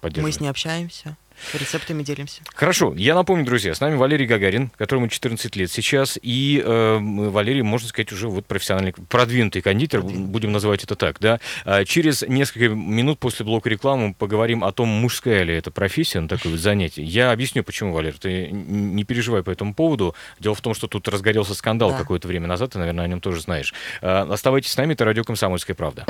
Мы 0.03 0.11
Поддерживает? 0.11 0.35
с 0.37 0.41
ней 0.41 0.49
общаемся, 0.49 1.17
рецептами 1.55 2.03
делимся. 2.03 2.43
Хорошо, 2.55 2.95
я 2.97 3.15
напомню, 3.15 3.45
друзья, 3.45 3.75
с 3.75 3.81
нами 3.81 3.97
Валерий 3.97 4.27
Гагарин, 4.27 4.71
которому 4.77 5.09
14 5.09 5.55
лет 5.57 5.71
сейчас, 5.71 6.19
и 6.23 6.63
э, 6.65 6.99
Валерий, 7.01 7.63
можно 7.63 7.89
сказать, 7.89 8.13
уже 8.13 8.29
вот 8.29 8.47
профессиональный, 8.47 8.93
продвинутый 9.09 9.63
кондитер, 9.63 10.03
будем 10.03 10.53
называть 10.53 10.85
это 10.85 10.95
так, 10.97 11.19
да. 11.21 11.41
А 11.65 11.85
через 11.85 12.23
несколько 12.23 12.69
минут 12.69 13.19
после 13.19 13.45
блока 13.45 13.69
рекламы 13.69 14.15
поговорим 14.15 14.65
о 14.65 14.73
том, 14.73 14.89
мужская 14.89 15.43
ли 15.43 15.55
это 15.55 15.71
профессия, 15.71 16.21
ну, 16.21 16.29
такое 16.29 16.53
вот 16.53 16.61
занятие. 16.61 17.03
Я 17.05 17.33
объясню, 17.33 17.63
почему, 17.65 17.93
Валер, 17.93 18.15
ты 18.19 18.49
не 18.51 19.05
переживай 19.05 19.43
по 19.43 19.51
этому 19.51 19.75
поводу. 19.75 20.15
Дело 20.41 20.55
в 20.55 20.61
том, 20.61 20.75
что 20.75 20.87
тут 20.89 21.09
разгорелся 21.09 21.55
скандал 21.55 21.91
Да. 21.91 21.99
какое-то 21.99 22.29
время 22.29 22.47
назад, 22.47 22.73
ты, 22.73 22.79
наверное, 22.79 23.05
о 23.05 23.09
нем 23.09 23.21
тоже 23.21 23.41
знаешь. 23.41 23.73
А, 24.03 24.27
Оставайтесь 24.31 24.71
с 24.73 24.77
нами, 24.77 24.93
это 24.95 25.05
радио 25.05 25.25
«Комсомольская 25.25 25.75
правда». 25.77 26.05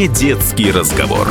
Не 0.00 0.08
детский 0.08 0.70
разговор. 0.72 1.28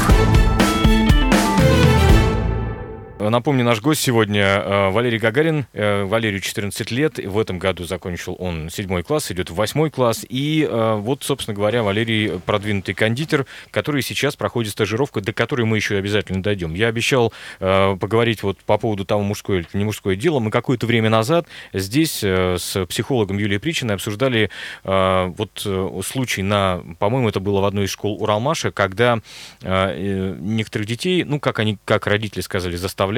Напомню, 3.20 3.66
наш 3.66 3.82
гость 3.82 4.00
сегодня 4.00 4.44
э, 4.44 4.90
Валерий 4.92 5.20
Гагарин. 5.20 5.66
Э, 5.74 6.06
Валерию 6.06 6.40
14 6.40 6.90
лет. 6.90 7.18
В 7.18 7.38
этом 7.38 7.60
году 7.60 7.84
закончил 7.84 8.38
он 8.40 8.70
седьмой 8.70 9.04
класс, 9.04 9.30
идет 9.30 9.50
в 9.50 9.56
восьмой 9.56 9.90
класс. 9.90 10.26
И 10.30 10.66
э, 10.66 10.96
вот, 10.96 11.24
собственно 11.24 11.54
говоря, 11.54 11.84
Валерий 11.84 12.40
продвинутый 12.40 12.96
кондитер, 12.96 13.46
который 13.72 14.04
сейчас 14.04 14.38
проходит 14.38 14.72
стажировку, 14.72 15.20
до 15.20 15.34
которой 15.34 15.64
мы 15.64 15.76
еще 15.76 15.98
обязательно 15.98 16.42
дойдем. 16.42 16.74
Я 16.74 16.88
обещал 16.88 17.34
поговорить 17.60 18.42
вот 18.44 18.58
по 18.60 18.78
поводу 18.78 19.04
того, 19.04 19.22
мужское 19.22 19.60
или 19.60 19.68
не 19.74 19.84
мужское 19.84 20.16
дело. 20.16 20.40
Мы 20.40 20.50
какое-то 20.50 20.88
время 20.88 21.10
назад 21.10 21.46
здесь 21.74 22.24
с 22.24 22.86
психологом 22.88 23.38
Юлией 23.38 23.60
Причиной 23.60 23.96
обсуждали 23.96 24.50
вот 24.84 25.68
случай 26.06 26.42
на, 26.42 26.82
по-моему, 27.00 27.30
это 27.30 27.40
было 27.40 27.62
в 27.62 27.66
одной 27.66 27.86
из 27.86 27.90
школ 27.90 28.22
Уралмаша, 28.22 28.72
когда 28.72 29.20
некоторых 29.62 30.88
детей, 30.88 31.24
ну, 31.24 31.40
как 31.40 31.60
они, 31.60 31.78
как 31.86 32.08
родители 32.08 32.42
сказали, 32.42 32.76
заставляли 32.76 33.09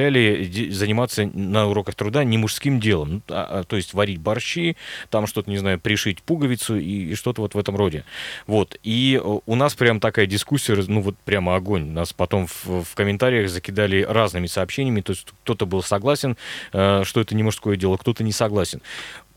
заниматься 0.70 1.26
на 1.26 1.66
уроках 1.66 1.94
труда 1.94 2.24
не 2.24 2.38
мужским 2.38 2.80
делом. 2.80 3.12
Ну, 3.12 3.22
а, 3.28 3.60
а, 3.60 3.64
то 3.64 3.76
есть 3.76 3.94
варить 3.94 4.18
борщи, 4.18 4.76
там 5.10 5.26
что-то, 5.26 5.50
не 5.50 5.58
знаю, 5.58 5.78
пришить 5.78 6.22
пуговицу 6.22 6.76
и, 6.76 7.12
и 7.12 7.14
что-то 7.14 7.42
вот 7.42 7.54
в 7.54 7.58
этом 7.58 7.76
роде. 7.76 8.04
Вот. 8.46 8.78
И 8.82 9.20
э, 9.22 9.38
у 9.44 9.54
нас 9.54 9.74
прям 9.74 10.00
такая 10.00 10.26
дискуссия, 10.26 10.74
ну 10.88 11.00
вот 11.00 11.16
прямо 11.24 11.56
огонь. 11.56 11.90
Нас 11.92 12.12
потом 12.12 12.46
в, 12.46 12.84
в 12.84 12.94
комментариях 12.94 13.50
закидали 13.50 14.02
разными 14.02 14.46
сообщениями. 14.46 15.00
То 15.00 15.12
есть 15.12 15.26
кто-то 15.42 15.66
был 15.66 15.82
согласен, 15.82 16.36
э, 16.72 17.02
что 17.04 17.20
это 17.20 17.34
не 17.34 17.42
мужское 17.42 17.76
дело, 17.76 17.96
кто-то 17.96 18.24
не 18.24 18.32
согласен. 18.32 18.80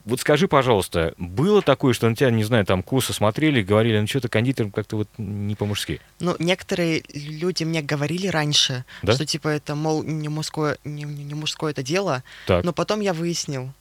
Вот 0.05 0.19
скажи, 0.19 0.47
пожалуйста, 0.47 1.15
было 1.17 1.63
такое, 1.63 1.93
что 1.93 2.07
на 2.07 2.15
тебя, 2.15 2.29
не 2.29 2.43
знаю, 2.43 2.63
там 2.63 2.83
косо 2.83 3.11
смотрели, 3.11 3.63
говорили, 3.63 3.99
ну 3.99 4.05
что-то 4.05 4.29
кондитером 4.29 4.71
как-то 4.71 4.97
вот 4.97 5.09
не 5.17 5.55
по-мужски? 5.55 5.99
Ну, 6.19 6.35
некоторые 6.37 7.03
люди 7.11 7.63
мне 7.63 7.81
говорили 7.81 8.27
раньше, 8.27 8.85
да? 9.01 9.13
что 9.13 9.25
типа 9.25 9.47
это, 9.47 9.73
мол, 9.73 10.03
не 10.03 10.29
мужское, 10.29 10.77
не, 10.83 11.03
не 11.03 11.33
мужское 11.33 11.71
это 11.71 11.81
дело, 11.81 12.23
так. 12.45 12.63
но 12.63 12.71
потом 12.71 12.99
я 12.99 13.13
выяснил, 13.13 13.73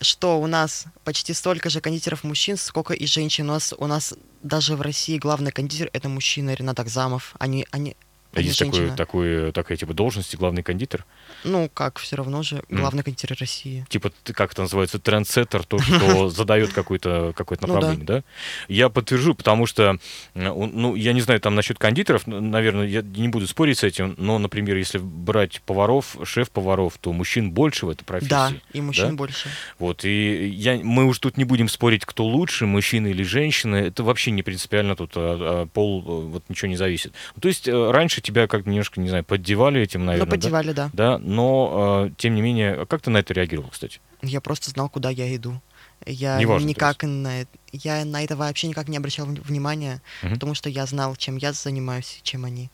что 0.00 0.40
у 0.40 0.46
нас 0.46 0.86
почти 1.04 1.34
столько 1.34 1.68
же 1.68 1.82
кондитеров 1.82 2.24
мужчин, 2.24 2.56
сколько 2.56 2.94
и 2.94 3.06
женщин. 3.06 3.50
У 3.50 3.52
нас, 3.52 3.74
у 3.76 3.86
нас 3.86 4.14
даже 4.42 4.76
в 4.76 4.80
России 4.80 5.18
главный 5.18 5.52
кондитер 5.52 5.90
это 5.92 6.08
мужчина 6.08 6.54
Ренат 6.54 6.80
Акзамов. 6.80 7.34
Они, 7.38 7.66
они, 7.70 7.96
а 8.34 8.40
есть 8.40 8.58
такой, 8.58 8.90
такой, 8.90 9.52
такая 9.52 9.76
типа 9.76 9.94
должность, 9.94 10.34
главный 10.36 10.62
кондитер? 10.62 11.04
Ну, 11.42 11.70
как, 11.72 11.98
все 11.98 12.16
равно 12.16 12.42
же, 12.42 12.62
главный 12.68 13.00
mm. 13.00 13.04
кондитер 13.04 13.36
России. 13.38 13.86
Типа, 13.88 14.12
как 14.32 14.52
это 14.52 14.62
называется, 14.62 14.98
трендсеттер, 14.98 15.64
то, 15.64 15.78
что 15.78 16.28
задает 16.30 16.72
какое-то 16.72 17.32
какое 17.36 17.58
ну 17.60 17.68
направление, 17.68 18.06
да? 18.06 18.22
Я 18.68 18.88
подтвержу, 18.88 19.34
потому 19.34 19.66
что, 19.66 19.98
ну, 20.34 20.94
я 20.94 21.12
не 21.12 21.20
знаю, 21.20 21.40
там 21.40 21.54
насчет 21.54 21.78
кондитеров, 21.78 22.26
наверное, 22.26 22.86
я 22.86 23.02
не 23.02 23.28
буду 23.28 23.46
спорить 23.46 23.78
с 23.78 23.84
этим, 23.84 24.14
но, 24.18 24.38
например, 24.38 24.76
если 24.76 24.98
брать 24.98 25.60
поваров, 25.62 26.16
шеф-поваров, 26.24 26.98
то 27.00 27.12
мужчин 27.12 27.50
больше 27.50 27.86
в 27.86 27.90
этой 27.90 28.04
профессии. 28.04 28.30
Да, 28.30 28.52
и 28.72 28.80
мужчин 28.80 29.16
больше. 29.16 29.48
Вот, 29.78 30.04
и 30.04 30.48
я, 30.48 30.78
мы 30.82 31.04
уж 31.04 31.18
тут 31.18 31.36
не 31.36 31.44
будем 31.44 31.68
спорить, 31.68 32.04
кто 32.04 32.24
лучше, 32.24 32.66
мужчина 32.66 33.08
или 33.08 33.22
женщина, 33.22 33.76
это 33.76 34.02
вообще 34.02 34.30
не 34.30 34.42
принципиально 34.42 34.96
тут, 34.96 35.12
а, 35.16 35.62
а, 35.62 35.66
пол, 35.66 36.00
вот 36.02 36.44
ничего 36.48 36.68
не 36.68 36.76
зависит. 36.76 37.12
То 37.40 37.48
есть 37.48 37.68
э, 37.68 37.90
раньше 37.90 38.20
тебя 38.20 38.46
как-то 38.46 38.68
немножко, 38.68 39.00
не 39.00 39.08
знаю, 39.08 39.24
поддевали 39.24 39.80
этим, 39.80 40.04
наверное. 40.04 40.26
Ну, 40.26 40.30
поддевали, 40.30 40.72
да. 40.72 40.90
Да, 40.92 41.18
но, 41.24 42.06
э, 42.06 42.10
тем 42.16 42.34
не 42.34 42.42
менее, 42.42 42.86
как 42.86 43.02
ты 43.02 43.10
на 43.10 43.18
это 43.18 43.32
реагировал, 43.34 43.70
кстати? 43.70 44.00
Я 44.22 44.40
просто 44.40 44.70
знал, 44.70 44.88
куда 44.88 45.10
я 45.10 45.34
иду. 45.34 45.60
Я 46.06 46.38
Неважно, 46.38 46.66
никак 46.66 47.02
на 47.02 47.46
я 47.72 48.04
на 48.04 48.22
это 48.22 48.36
вообще 48.36 48.68
никак 48.68 48.88
не 48.88 48.96
обращал 48.96 49.26
внимания, 49.26 50.02
угу. 50.22 50.34
потому 50.34 50.54
что 50.54 50.68
я 50.68 50.86
знал, 50.86 51.16
чем 51.16 51.36
я 51.36 51.52
занимаюсь, 51.52 52.20
чем 52.22 52.44
они. 52.44 52.70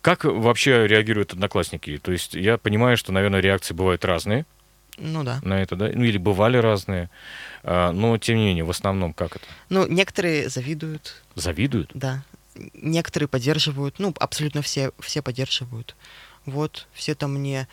Как 0.00 0.24
вообще 0.24 0.86
реагируют 0.86 1.32
одноклассники? 1.32 1.98
То 1.98 2.12
есть 2.12 2.34
я 2.34 2.58
понимаю, 2.58 2.96
что, 2.96 3.12
наверное, 3.12 3.40
реакции 3.40 3.72
бывают 3.72 4.04
разные. 4.04 4.46
Ну 4.98 5.22
да. 5.22 5.40
На 5.42 5.62
это, 5.62 5.76
да? 5.76 5.90
Ну 5.94 6.04
или 6.04 6.18
бывали 6.18 6.58
разные. 6.58 7.08
А, 7.62 7.92
но 7.92 8.18
тем 8.18 8.36
не 8.36 8.46
менее, 8.46 8.64
в 8.64 8.70
основном 8.70 9.14
как 9.14 9.36
это? 9.36 9.44
Ну, 9.70 9.86
некоторые 9.86 10.48
завидуют. 10.48 11.22
Завидуют? 11.34 11.90
Да 11.94 12.24
некоторые 12.74 13.28
поддерживают, 13.28 13.98
ну, 13.98 14.14
абсолютно 14.18 14.62
все, 14.62 14.92
все 15.00 15.22
поддерживают. 15.22 15.96
Вот, 16.44 16.88
все 16.92 17.14
там 17.14 17.34
мне 17.34 17.68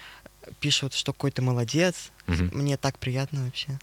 пишут, 0.59 0.93
что 0.93 1.13
какой 1.13 1.31
то 1.31 1.41
молодец. 1.41 2.11
Угу. 2.27 2.57
Мне 2.57 2.77
так 2.77 2.97
приятно 2.99 3.45
вообще. 3.45 3.79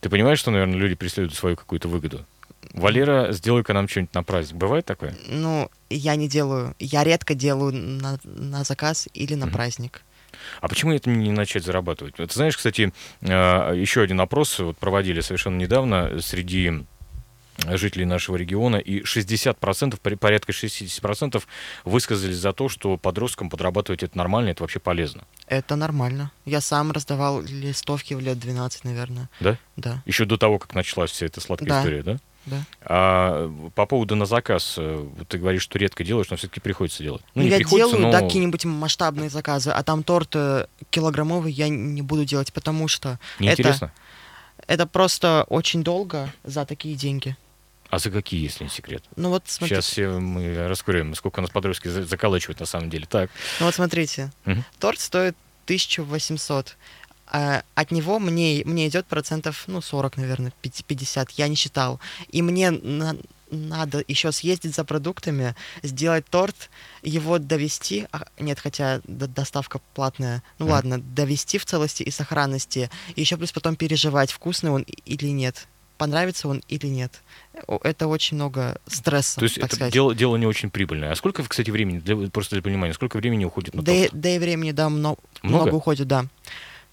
Ты 0.00 0.08
понимаешь, 0.08 0.38
что, 0.38 0.50
наверное, 0.50 0.76
люди 0.76 0.94
преследуют 0.94 1.34
свою 1.34 1.56
какую-то 1.56 1.88
выгоду? 1.88 2.24
Валера, 2.72 3.32
сделай-ка 3.32 3.72
нам 3.72 3.88
что-нибудь 3.88 4.14
на 4.14 4.22
праздник. 4.22 4.56
Бывает 4.56 4.84
такое? 4.84 5.16
Ну, 5.28 5.70
я 5.88 6.16
не 6.16 6.28
делаю. 6.28 6.74
Я 6.78 7.04
редко 7.04 7.34
делаю 7.34 7.72
на, 7.72 8.18
на 8.24 8.64
заказ 8.64 9.08
или 9.14 9.34
на 9.34 9.46
угу. 9.46 9.54
праздник. 9.54 10.02
А 10.60 10.68
почему 10.68 10.92
это 10.92 11.08
не 11.08 11.32
начать 11.32 11.64
зарабатывать? 11.64 12.16
Ты 12.16 12.26
знаешь, 12.30 12.56
кстати, 12.56 12.92
а, 13.22 13.72
еще 13.72 14.02
один 14.02 14.20
опрос 14.20 14.58
вот 14.58 14.76
проводили 14.76 15.20
совершенно 15.20 15.56
недавно 15.56 16.20
среди 16.20 16.84
жителей 17.64 18.04
нашего 18.04 18.36
региона, 18.36 18.76
и 18.76 19.02
60%, 19.02 20.16
порядка 20.16 20.52
60% 20.52 21.42
высказались 21.84 22.36
за 22.36 22.52
то, 22.52 22.68
что 22.68 22.96
подросткам 22.96 23.50
подрабатывать 23.50 24.02
это 24.02 24.16
нормально, 24.16 24.50
это 24.50 24.62
вообще 24.62 24.78
полезно. 24.78 25.24
Это 25.46 25.76
нормально. 25.76 26.30
Я 26.44 26.60
сам 26.60 26.92
раздавал 26.92 27.42
листовки 27.42 28.14
в 28.14 28.20
лет 28.20 28.38
12, 28.38 28.84
наверное. 28.84 29.28
Да? 29.40 29.58
Да. 29.76 30.02
Еще 30.06 30.24
до 30.24 30.36
того, 30.36 30.58
как 30.58 30.74
началась 30.74 31.10
вся 31.10 31.26
эта 31.26 31.40
сладкая 31.40 31.68
да. 31.68 31.80
история, 31.80 32.02
да? 32.02 32.18
Да. 32.46 32.64
А 32.82 33.70
по 33.74 33.86
поводу 33.86 34.14
на 34.14 34.24
заказ, 34.24 34.76
э, 34.78 35.04
ты 35.28 35.38
говоришь, 35.38 35.62
что 35.62 35.78
редко 35.78 36.04
делаешь, 36.04 36.28
но 36.30 36.36
все-таки 36.36 36.60
приходится 36.60 37.02
делать. 37.02 37.22
Ну, 37.34 37.42
ну 37.42 37.48
я 37.48 37.58
делаю, 37.58 38.00
но... 38.00 38.12
да, 38.12 38.20
какие-нибудь 38.20 38.64
масштабные 38.64 39.30
заказы, 39.30 39.70
а 39.70 39.82
там 39.82 40.04
торт 40.04 40.30
э, 40.34 40.66
килограммовый 40.90 41.52
я 41.52 41.68
не 41.68 42.02
буду 42.02 42.24
делать, 42.24 42.52
потому 42.52 42.86
что 42.86 43.18
Неинтересно? 43.40 43.92
это, 44.56 44.72
это 44.74 44.86
просто 44.86 45.44
очень 45.48 45.82
долго 45.82 46.32
за 46.44 46.64
такие 46.64 46.94
деньги. 46.94 47.36
А 47.90 47.98
за 47.98 48.10
какие, 48.10 48.42
если 48.42 48.64
не 48.64 48.70
секрет? 48.70 49.04
Ну 49.16 49.30
вот 49.30 49.44
смотрите. 49.46 49.82
Сейчас 49.82 50.20
мы 50.20 50.68
раскроем, 50.68 51.14
сколько 51.14 51.38
у 51.38 51.42
нас 51.42 51.50
подростки 51.50 51.88
заколачивают 51.88 52.60
на 52.60 52.66
самом 52.66 52.90
деле. 52.90 53.06
Так. 53.06 53.30
Ну 53.60 53.66
вот 53.66 53.74
смотрите, 53.74 54.30
угу. 54.44 54.64
торт 54.78 55.00
стоит 55.00 55.36
1800. 55.64 56.76
А 57.28 57.62
от 57.74 57.90
него 57.90 58.18
мне, 58.20 58.62
мне 58.64 58.86
идет 58.86 59.06
процентов, 59.06 59.64
ну, 59.66 59.80
40, 59.80 60.16
наверное, 60.16 60.52
50, 60.60 61.32
я 61.32 61.48
не 61.48 61.56
считал. 61.56 61.98
И 62.28 62.40
мне 62.40 62.70
на, 62.70 63.16
надо 63.50 64.04
еще 64.06 64.30
съездить 64.32 64.74
за 64.74 64.84
продуктами, 64.84 65.54
сделать 65.82 66.24
торт, 66.26 66.70
его 67.02 67.38
довести, 67.38 68.06
а, 68.12 68.26
нет, 68.38 68.60
хотя 68.60 69.00
доставка 69.04 69.80
платная, 69.94 70.42
ну 70.58 70.66
mm. 70.66 70.70
ладно, 70.70 71.00
довести 71.00 71.58
в 71.58 71.64
целости 71.64 72.02
и 72.04 72.10
сохранности, 72.10 72.90
и 73.14 73.20
еще 73.20 73.36
плюс 73.36 73.52
потом 73.52 73.76
переживать, 73.76 74.30
вкусный 74.30 74.70
он 74.70 74.82
или 74.82 75.28
нет 75.28 75.66
понравится 75.96 76.48
он 76.48 76.62
или 76.68 76.86
нет. 76.86 77.22
Это 77.82 78.06
очень 78.06 78.36
много 78.36 78.78
стресса. 78.86 79.40
То 79.40 79.44
есть 79.44 79.58
это 79.58 79.74
сказать. 79.74 79.92
дело, 79.92 80.14
дело 80.14 80.36
не 80.36 80.46
очень 80.46 80.70
прибыльное. 80.70 81.12
А 81.12 81.16
сколько, 81.16 81.42
кстати, 81.42 81.70
времени, 81.70 81.98
для, 81.98 82.16
просто 82.28 82.56
для 82.56 82.62
понимания, 82.62 82.92
сколько 82.92 83.16
времени 83.16 83.44
уходит 83.44 83.74
на 83.74 83.82
да 83.82 83.92
торт? 83.92 84.12
И, 84.12 84.16
да 84.16 84.28
и 84.30 84.38
времени, 84.38 84.72
да, 84.72 84.88
много, 84.88 85.20
много? 85.42 85.62
много 85.64 85.74
уходит, 85.76 86.06
да. 86.06 86.26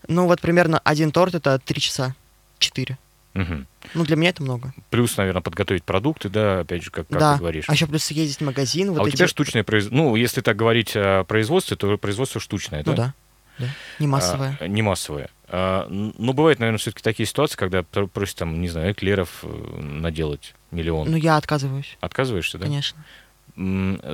Ну 0.08 0.28
вот 0.28 0.42
примерно 0.42 0.80
один 0.80 1.12
торт 1.12 1.36
это 1.36 1.60
три 1.60 1.80
часа, 1.80 2.16
четыре. 2.60 2.98
Угу. 3.36 3.66
Ну, 3.96 4.04
для 4.06 4.16
меня 4.16 4.30
это 4.30 4.44
много. 4.44 4.74
Плюс, 4.90 5.18
наверное, 5.18 5.42
подготовить 5.42 5.84
продукты, 5.84 6.30
да, 6.30 6.60
опять 6.60 6.84
же, 6.84 6.92
как, 6.92 7.08
как 7.08 7.20
да. 7.20 7.34
ты 7.34 7.40
говоришь. 7.40 7.66
А 7.68 7.74
еще 7.74 7.88
плюс 7.88 8.10
ездить 8.12 8.38
в 8.38 8.42
магазин. 8.42 8.92
Вот 8.92 9.00
а 9.00 9.08
эти... 9.08 9.16
у 9.16 9.18
тебя 9.18 9.28
штучное 9.28 9.64
производство. 9.64 9.98
Ну, 9.98 10.16
если 10.16 10.42
так 10.42 10.56
говорить 10.56 10.94
о 10.96 11.24
производстве, 11.24 11.76
то 11.76 11.98
производство 11.98 12.40
штучное, 12.40 12.84
ну, 12.86 12.94
да? 12.94 12.96
да. 12.96 13.14
Да. 13.60 13.68
Не 14.00 14.08
массовое. 14.08 14.58
А, 14.60 14.68
не 14.68 14.82
массовое. 14.82 15.30
А, 15.48 15.88
но 15.90 16.34
бывают, 16.34 16.60
наверное, 16.60 16.80
все-таки 16.80 17.04
такие 17.04 17.28
ситуации, 17.28 17.56
когда 17.56 17.84
просят, 17.84 18.38
там, 18.38 18.62
не 18.62 18.70
знаю, 18.70 18.94
эклеров 18.94 19.44
э, 19.44 19.82
наделать 19.82 20.56
миллион. 20.72 21.12
Ну, 21.12 21.18
я 21.18 21.38
отказываюсь. 21.38 21.98
Отказываешься, 22.02 22.58
да? 22.58 22.66
Конечно. 22.66 23.04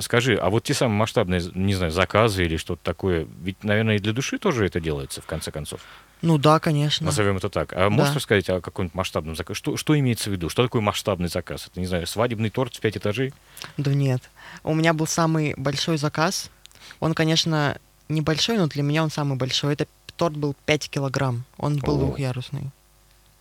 Скажи, 0.02 0.36
а 0.36 0.50
вот 0.50 0.66
те 0.66 0.74
самые 0.74 0.98
масштабные, 0.98 1.42
не 1.54 1.74
знаю, 1.74 1.94
заказы 1.94 2.44
или 2.44 2.58
что-то 2.58 2.84
такое, 2.84 3.26
ведь, 3.42 3.64
наверное, 3.64 3.96
и 3.96 4.00
для 4.00 4.12
души 4.12 4.38
тоже 4.38 4.66
это 4.66 4.82
делается, 4.82 5.22
в 5.22 5.26
конце 5.26 5.50
концов? 5.50 5.80
Ну 6.22 6.38
да, 6.38 6.60
конечно. 6.60 7.06
Назовем 7.06 7.38
это 7.38 7.48
так. 7.48 7.72
А 7.72 7.84
да. 7.84 7.90
можешь 7.90 8.16
рассказать 8.16 8.50
о 8.50 8.60
каком-нибудь 8.60 8.96
масштабном 8.96 9.38
заказе? 9.38 9.58
Что, 9.58 9.78
что 9.78 9.98
имеется 9.98 10.30
в 10.30 10.34
виду? 10.34 10.50
Что 10.50 10.64
такое 10.64 10.82
масштабный 10.82 11.30
заказ? 11.30 11.68
Это, 11.72 11.80
не 11.80 11.86
знаю, 11.86 12.06
свадебный 12.06 12.50
торт 12.50 12.76
в 12.76 12.82
пять 12.82 12.98
этажей? 12.98 13.34
Да 13.78 13.94
нет. 13.94 14.30
У 14.64 14.74
меня 14.76 14.94
был 14.94 15.08
самый 15.08 15.54
большой 15.56 15.98
заказ. 15.98 16.52
Он, 17.00 17.14
конечно, 17.14 17.78
небольшой, 18.10 18.58
но 18.58 18.68
для 18.68 18.84
меня 18.84 19.04
он 19.04 19.12
самый 19.12 19.38
большой. 19.38 19.74
Это 19.74 19.88
торт 20.18 20.36
был 20.36 20.56
5 20.66 20.90
килограмм. 20.90 21.46
Он 21.58 21.78
был 21.78 21.96
О. 21.96 22.00
двухъярусный. 22.00 22.72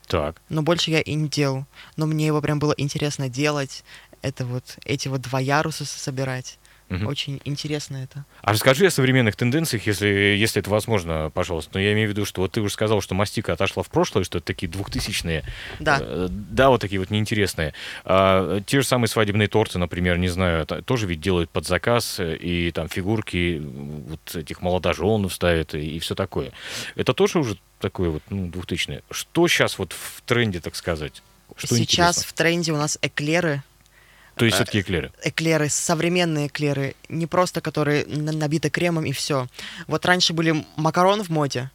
Так. 0.07 0.41
Но 0.49 0.63
больше 0.63 0.91
я 0.91 1.01
и 1.01 1.15
не 1.15 1.29
делал. 1.29 1.67
Но 1.97 2.07
мне 2.07 2.27
его 2.27 2.41
прям 2.41 2.59
было 2.59 2.75
интересно 2.77 3.29
делать. 3.29 3.85
Это 4.23 4.47
вот 4.47 4.79
эти 4.85 5.09
вот 5.09 5.21
два 5.23 5.41
яруса 5.41 5.85
собирать. 5.85 6.58
Мгм. 6.89 7.07
Очень 7.07 7.41
интересно 7.45 7.99
это. 7.99 8.25
А 8.41 8.53
расскажи 8.53 8.87
о 8.87 8.91
современных 8.91 9.37
тенденциях, 9.37 9.87
если, 9.87 10.07
если 10.07 10.61
это 10.61 10.71
возможно, 10.71 11.31
пожалуйста. 11.35 11.73
Но 11.75 11.81
я 11.81 11.93
имею 11.93 12.09
в 12.09 12.13
виду, 12.13 12.25
что 12.25 12.41
вот 12.41 12.53
ты 12.53 12.63
уже 12.63 12.73
сказал, 12.73 13.03
что 13.03 13.15
мастика 13.15 13.53
отошла 13.53 13.83
в 13.83 13.91
прошлое, 13.91 14.25
что 14.25 14.39
это 14.39 14.47
такие 14.47 14.69
двухтысячные. 14.69 15.45
Да. 15.81 15.99
э, 16.01 16.29
Да, 16.31 16.71
вот 16.71 16.81
такие 16.81 16.99
вот 16.99 17.11
неинтересные. 17.11 17.75
А, 18.05 18.61
те 18.63 18.81
же 18.81 18.87
самые 18.87 19.09
свадебные 19.09 19.49
торты, 19.49 19.79
например, 19.79 20.17
не 20.19 20.29
знаю, 20.29 20.67
тоже 20.67 21.07
ведь 21.07 21.21
делают 21.21 21.51
под 21.51 21.67
заказ, 21.67 22.21
и 22.21 22.71
там 22.75 22.89
фигурки 22.89 23.61
вот 23.63 24.37
этих 24.37 24.63
молодоженов 24.63 25.35
ставят, 25.35 25.75
и, 25.75 25.99
все 25.99 26.15
такое. 26.15 26.53
Это 26.97 27.13
тоже 27.13 27.39
уже 27.39 27.59
такое 27.81 28.11
вот, 28.11 28.23
ну, 28.31 28.49
двухтысячное. 28.49 29.03
Что 29.11 29.47
сейчас 29.47 29.79
вот 29.79 29.93
в 29.93 30.23
тренде, 30.23 30.61
так 30.61 30.75
сказать? 30.75 31.23
Что 31.57 31.75
Сейчас 31.75 32.19
интересно? 32.19 32.23
в 32.29 32.33
тренде 32.33 32.73
у 32.73 32.77
нас 32.77 32.99
эклеры. 33.03 33.63
То 34.39 34.45
есть 34.45 34.55
э, 34.57 34.63
все-таки 34.63 34.81
эклеры. 34.81 35.13
Эклеры, 35.25 35.69
современные 35.69 36.47
эклеры, 36.49 36.95
не 37.09 37.27
просто 37.27 37.61
которые 37.61 38.07
на- 38.07 38.33
набиты 38.33 38.71
кремом 38.71 39.05
и 39.05 39.13
все. 39.13 39.47
Вот 39.87 40.05
раньше 40.07 40.33
были 40.33 40.65
макарон 40.77 41.23
в 41.23 41.29
моде. 41.29 41.71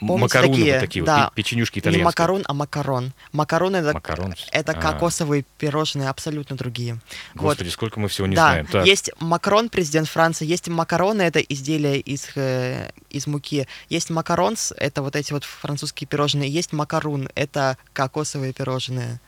помните 0.00 0.22
Макароны 0.24 0.52
такие? 0.56 0.72
вот 0.72 0.80
такие 0.80 1.04
Да. 1.04 1.16
вот, 1.24 1.34
пе- 1.34 1.42
печенюшки 1.42 1.76
Не 1.76 1.80
итальянские. 1.80 2.04
макарон, 2.04 2.42
а 2.46 2.52
макарон. 2.52 3.12
Макарон 3.32 3.76
это, 3.76 3.94
Макарон. 3.94 4.34
это 4.52 4.72
А. 4.72 4.74
кокосовые 4.74 5.44
пирожные, 5.56 6.08
абсолютно 6.08 6.56
другие. 6.56 6.98
Господи, 7.34 7.68
сколько 7.70 8.00
мы 8.00 8.08
всего 8.08 8.26
не 8.26 8.34
да, 8.36 8.48
знаем. 8.50 8.66
Так. 8.66 8.86
есть 8.86 9.10
макарон, 9.20 9.68
президент 9.70 10.08
Франции, 10.08 10.44
есть 10.46 10.68
макароны, 10.68 11.22
это 11.22 11.38
изделия 11.40 11.98
из, 12.00 12.26
э, 12.34 12.90
из 13.08 13.26
муки, 13.26 13.66
есть 13.88 14.10
макаронс, 14.10 14.72
это 14.76 15.00
вот 15.00 15.16
эти 15.16 15.32
вот 15.32 15.44
французские 15.44 16.06
пирожные, 16.08 16.50
есть 16.50 16.72
макарун, 16.72 17.28
это 17.34 17.78
кокосовые 17.94 18.52
пирожные. 18.52 19.20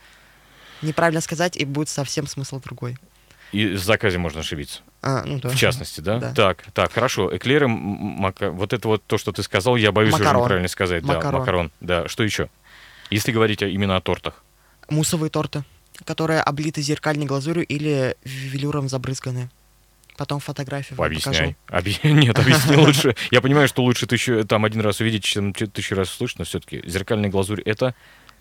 Неправильно 0.83 1.21
сказать, 1.21 1.57
и 1.57 1.65
будет 1.65 1.89
совсем 1.89 2.27
смысл 2.27 2.61
другой. 2.61 2.97
И 3.53 3.67
в 3.69 3.79
заказе 3.83 4.19
можно 4.19 4.41
ошибиться. 4.41 4.81
А, 5.03 5.23
ну 5.25 5.39
да. 5.39 5.49
В 5.51 5.57
частности, 5.57 6.01
да? 6.01 6.19
Да. 6.19 6.33
Так, 6.35 6.65
так, 6.75 6.93
хорошо. 6.93 7.35
Эклеры, 7.35 7.69
мака- 7.69 8.51
вот 8.51 8.73
это 8.73 8.89
вот 8.89 9.05
то, 9.07 9.19
что 9.19 9.31
ты 9.33 9.43
сказал, 9.43 9.77
я 9.77 9.93
боюсь 9.93 10.13
уже 10.13 10.23
Макарон. 10.25 10.43
неправильно 10.43 10.69
сказать. 10.69 11.05
Да, 11.05 11.15
Макарон. 11.15 11.41
макарон. 11.41 11.73
Да, 11.81 12.09
что 12.09 12.25
еще? 12.25 12.49
Если 13.11 13.31
говорить 13.33 13.63
именно 13.63 13.97
о 13.97 14.01
тортах. 14.01 14.43
Муссовые 14.91 15.31
торты, 15.31 15.63
которые 16.05 16.41
облиты 16.41 16.83
зеркальной 16.83 17.27
глазурью 17.27 17.65
или 17.65 18.17
велюром 18.25 18.89
забрызганы. 18.89 19.49
Потом 20.17 20.41
фотографию. 20.41 21.01
Объясняй. 21.01 21.57
Объ- 21.69 21.99
Нет, 22.03 22.39
объясни 22.39 22.75
лучше. 22.85 23.15
Я 23.31 23.41
понимаю, 23.41 23.69
что 23.69 23.83
лучше 23.83 24.07
тысячу, 24.07 24.45
там 24.45 24.65
один 24.65 24.81
раз 24.81 24.99
увидеть, 25.01 25.23
чем 25.25 25.53
че- 25.55 25.67
тысячу 25.67 25.95
раз 25.95 26.11
услышать, 26.13 26.39
но 26.41 26.45
все-таки 26.47 26.83
зеркальная 26.87 27.31
глазурь 27.31 27.61
это 27.61 27.95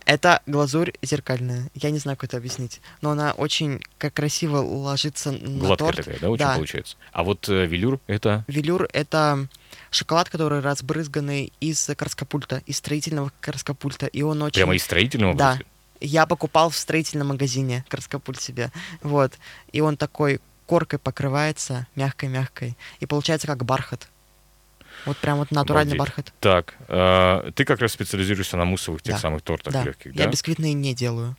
Это 0.05 0.41
глазурь 0.45 0.91
зеркальная. 1.01 1.69
Я 1.73 1.89
не 1.89 1.97
знаю, 1.97 2.15
как 2.15 2.29
это 2.29 2.37
объяснить. 2.37 2.79
Но 3.01 3.11
она 3.11 3.31
очень 3.33 3.81
как 3.97 4.13
красиво 4.13 4.57
ложится 4.57 5.31
на 5.31 5.59
гладкая 5.59 5.77
торт. 5.93 5.97
такая, 5.97 6.19
да, 6.19 6.29
очень 6.29 6.45
Да. 6.45 6.55
получается. 6.55 6.95
А 7.11 7.23
вот 7.23 7.49
э, 7.49 7.65
велюр 7.65 7.99
это 8.05 8.43
Велюр— 8.47 8.87
это 8.93 9.47
шоколад, 9.89 10.29
который 10.29 10.59
разбрызганный 10.59 11.51
из 11.59 11.89
краскопульта, 11.97 12.61
из 12.67 12.77
строительного 12.77 13.31
краскопульта. 13.41 14.05
И 14.05 14.21
он 14.21 14.41
очень... 14.43 14.53
прямо 14.55 14.75
из 14.75 14.83
строительного 14.83 15.35
Да. 15.35 15.51
образа? 15.53 15.69
Я 16.01 16.25
покупал 16.27 16.69
в 16.69 16.77
строительном 16.77 17.29
магазине 17.29 17.83
краскопульт 17.89 18.39
себе. 18.39 18.71
Вот. 19.01 19.33
И 19.71 19.81
он 19.81 19.97
такой 19.97 20.39
коркой 20.67 20.99
покрывается, 20.99 21.87
мягкой-мягкой. 21.95 22.77
И 22.99 23.05
получается 23.05 23.47
как 23.47 23.65
бархат. 23.65 24.07
Вот 25.05 25.17
прям 25.17 25.37
вот 25.37 25.51
натуральный 25.51 25.93
Обалдеть. 25.95 26.15
бархат. 26.15 26.33
Так, 26.39 26.75
э, 26.87 27.51
ты 27.55 27.65
как 27.65 27.79
раз 27.79 27.91
специализируешься 27.91 28.57
на 28.57 28.65
муссовых 28.65 29.01
тех 29.01 29.15
Да. 29.15 29.21
самых 29.21 29.41
тортах 29.41 29.73
Да. 29.73 29.83
легких, 29.83 30.15
Я 30.15 30.25
да? 30.25 30.31
бисквитные 30.31 30.73
не 30.73 30.93
делаю. 30.93 31.35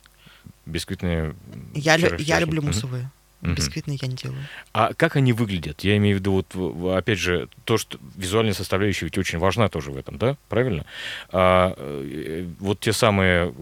Бисквитные. 0.65 1.35
Я, 1.73 1.97
лю- 1.97 2.15
я 2.19 2.39
люблю 2.39 2.61
муссовые. 2.61 3.09
Мгм. 3.41 3.53
Бисквитные 3.53 3.99
я 4.01 4.07
не 4.07 4.15
делаю. 4.15 4.39
А 4.73 4.93
как 4.95 5.15
они 5.15 5.31
выглядят? 5.31 5.83
Я 5.83 5.95
имею 5.97 6.17
в 6.17 6.19
виду, 6.21 6.43
вот, 6.55 6.97
опять 6.97 7.19
же, 7.19 7.49
то, 7.65 7.77
что 7.77 7.99
визуальная 8.15 8.53
составляющая 8.55 9.05
ведь 9.05 9.17
очень 9.19 9.37
важна 9.37 9.69
тоже 9.69 9.91
в 9.91 9.97
этом, 9.97 10.17
да? 10.17 10.37
Правильно? 10.49 10.85
А, 11.31 11.75
э, 11.77 12.47
вот 12.59 12.79
те 12.79 12.93
самые, 12.93 13.53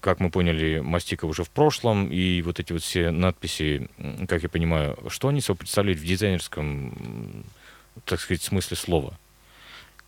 как 0.00 0.18
мы 0.18 0.30
поняли, 0.30 0.80
мастика 0.80 1.26
уже 1.26 1.44
в 1.44 1.50
прошлом, 1.50 2.10
и 2.10 2.42
вот 2.42 2.58
эти 2.58 2.72
вот 2.72 2.82
все 2.82 3.12
надписи, 3.12 3.88
как 4.28 4.42
я 4.42 4.48
понимаю, 4.48 4.98
что 5.08 5.28
они 5.28 5.40
собой 5.40 5.58
представляют 5.58 6.00
в 6.00 6.04
дизайнерском, 6.04 7.44
так 8.06 8.20
сказать, 8.20 8.42
смысле 8.42 8.76
слова? 8.76 9.16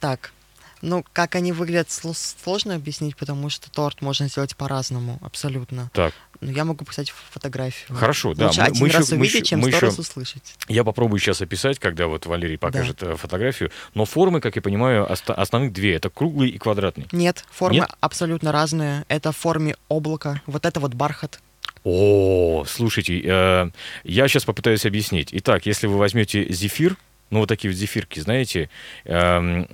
Так, 0.03 0.33
ну, 0.81 1.05
как 1.13 1.37
они 1.37 1.53
выглядят, 1.53 1.87
сло- 1.91 2.13
сложно 2.43 2.75
объяснить, 2.75 3.17
потому 3.17 3.49
что 3.51 3.71
торт 3.71 4.03
можно 4.03 4.27
сделать 4.27 4.57
по-разному, 4.57 5.21
абсолютно. 5.23 5.91
Так, 5.95 6.13
Но 6.41 6.51
я 6.51 6.65
могу 6.65 6.85
показать 6.85 7.11
фотографию. 7.31 7.97
Хорошо, 7.97 8.35
да, 8.35 8.47
Лучше 8.49 8.61
мы- 8.63 8.67
один 8.67 8.83
мы 8.83 8.89
раз 8.89 9.05
еще- 9.07 9.15
мы 9.15 9.21
увидеть, 9.21 9.35
еще- 9.43 9.45
чем 9.51 9.61
мы 9.61 9.69
сто 9.69 9.77
еще- 9.77 9.87
раз 9.87 9.99
услышать. 10.01 10.43
я 10.67 10.83
попробую 10.83 11.21
сейчас 11.21 11.41
описать, 11.41 11.79
когда 11.79 12.09
вот 12.09 12.27
Валерий 12.27 12.59
покажет 12.59 13.01
э, 13.05 13.15
фотографию, 13.17 13.71
но 13.95 14.05
формы, 14.07 14.41
как 14.41 14.57
я 14.57 14.63
понимаю, 14.63 15.09
оста- 15.09 15.35
основных 15.35 15.73
две, 15.73 15.95
это 15.95 16.11
круглый 16.11 16.49
и 16.51 16.59
квадратный. 16.59 17.07
Нет, 17.13 17.45
формы 17.53 17.77
Нет? 17.77 17.91
абсолютно 18.01 18.51
разные. 18.51 19.05
Это 19.07 19.31
в 19.31 19.37
форме 19.37 19.77
облака. 19.89 20.43
Вот 20.47 20.67
это 20.67 20.81
вот 20.81 20.95
бархат. 20.95 21.39
О, 21.85 22.65
слушайте, 22.67 23.21
э, 23.25 23.71
я 24.03 24.27
сейчас 24.29 24.45
попытаюсь 24.45 24.85
объяснить. 24.85 25.29
Итак, 25.33 25.65
если 25.67 25.87
вы 25.87 25.97
возьмете 25.99 26.53
зефир, 26.53 26.97
ну 27.33 27.41
вот 27.41 27.49
такие 27.49 27.73
вот 27.73 27.79
зефирки, 27.79 28.21
знаете, 28.21 28.69
эм, 29.05 29.67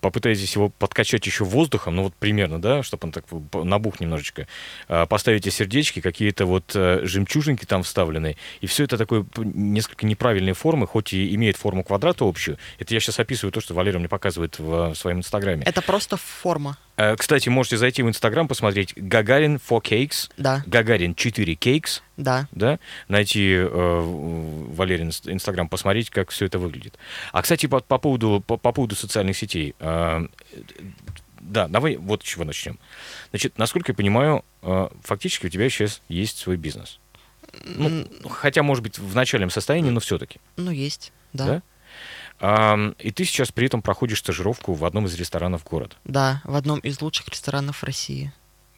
попытаетесь 0.00 0.54
его 0.54 0.68
подкачать 0.68 1.26
еще 1.26 1.44
воздухом, 1.44 1.96
ну 1.96 2.02
вот 2.04 2.14
примерно, 2.14 2.60
да, 2.60 2.82
чтобы 2.82 3.06
он 3.06 3.12
так 3.12 3.24
набух 3.52 3.98
немножечко, 3.98 4.46
э, 4.88 5.06
поставите 5.06 5.50
сердечки, 5.50 6.00
какие-то 6.00 6.44
вот 6.44 6.72
э, 6.74 7.00
жемчужинки 7.02 7.64
там 7.64 7.82
вставлены, 7.82 8.36
и 8.60 8.66
все 8.66 8.84
это 8.84 8.98
такой 8.98 9.24
несколько 9.36 10.04
неправильной 10.06 10.52
формы, 10.52 10.86
хоть 10.86 11.14
и 11.14 11.34
имеет 11.34 11.56
форму 11.56 11.82
квадрата 11.82 12.24
общую. 12.24 12.58
Это 12.78 12.92
я 12.92 13.00
сейчас 13.00 13.18
описываю 13.18 13.52
то, 13.52 13.60
что 13.60 13.74
Валерий 13.74 13.98
мне 13.98 14.08
показывает 14.08 14.58
в, 14.58 14.94
своем 14.94 15.18
инстаграме. 15.18 15.64
Это 15.64 15.80
просто 15.80 16.18
форма. 16.18 16.76
Э, 16.96 17.14
Кстати, 17.16 17.48
можете 17.48 17.76
зайти 17.76 18.02
в 18.02 18.08
инстаграм, 18.08 18.48
посмотреть 18.48 18.94
Гагарин 18.96 19.58
4 19.58 19.80
Cakes, 19.80 20.30
Да, 20.36 20.62
Гагарин 20.66 21.14
4 21.14 21.54
Cakes, 21.54 22.00
да. 22.16 22.48
да, 22.52 22.78
найти 23.08 23.52
э, 23.54 23.66
Валерин 23.68 25.08
инст- 25.08 25.30
Инстаграм, 25.30 25.68
посмотреть, 25.68 26.10
как 26.10 26.30
все 26.30 26.46
это 26.46 26.58
выглядит. 26.58 26.98
А, 27.32 27.42
кстати, 27.42 27.66
по, 27.66 27.80
по 27.80 27.98
поводу, 27.98 28.42
по, 28.46 28.56
по 28.56 28.72
поводу 28.72 28.94
социальных 28.94 29.36
сетей. 29.36 29.74
э, 29.78 30.26
да, 31.40 31.68
давай 31.68 31.96
вот 31.96 32.22
с 32.22 32.26
чего 32.26 32.44
начнем. 32.44 32.78
Значит, 33.30 33.56
насколько 33.58 33.92
я 33.92 33.94
понимаю, 33.94 34.44
э, 34.62 34.88
фактически 35.02 35.46
у 35.46 35.48
тебя 35.48 35.68
сейчас 35.68 36.02
есть 36.08 36.38
свой 36.38 36.56
бизнес. 36.56 36.98
Ну, 37.64 38.06
хотя, 38.28 38.62
может 38.62 38.82
быть, 38.82 38.98
в 38.98 39.14
начальном 39.14 39.50
состоянии, 39.50 39.90
но 39.90 40.00
все-таки. 40.00 40.40
Ну, 40.56 40.70
есть, 40.70 41.12
да. 41.32 41.46
Да? 41.46 41.62
И 42.38 43.10
ты 43.12 43.24
сейчас 43.24 43.50
при 43.50 43.66
этом 43.66 43.80
проходишь 43.80 44.18
стажировку 44.18 44.74
в 44.74 44.84
одном 44.84 45.06
из 45.06 45.14
ресторанов 45.14 45.64
города. 45.64 45.96
Да, 46.04 46.42
в 46.44 46.54
одном 46.54 46.80
из 46.80 47.00
лучших 47.00 47.28
ресторанов 47.28 47.82
России. 47.82 48.32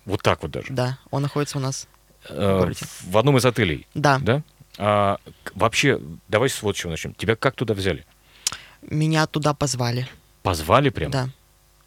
Вот 0.04 0.22
так 0.22 0.42
вот 0.42 0.52
даже. 0.52 0.72
Да, 0.72 0.98
он 1.10 1.22
находится 1.22 1.58
у 1.58 1.60
нас. 1.60 1.88
Э, 2.28 2.58
городе. 2.58 2.86
в 3.02 3.18
одном 3.18 3.36
из 3.36 3.44
отелей. 3.44 3.86
Да, 3.94 4.18
Да? 4.20 4.42
А, 4.78 5.18
вообще, 5.54 6.00
давай 6.28 6.50
вот 6.62 6.76
с 6.76 6.78
чего 6.78 6.90
начнем. 6.90 7.14
Тебя 7.14 7.34
как 7.36 7.54
туда 7.56 7.74
взяли? 7.74 8.06
меня 8.82 9.26
туда 9.26 9.54
позвали. 9.54 10.08
Позвали 10.42 10.90
прям? 10.90 11.10
Да. 11.10 11.28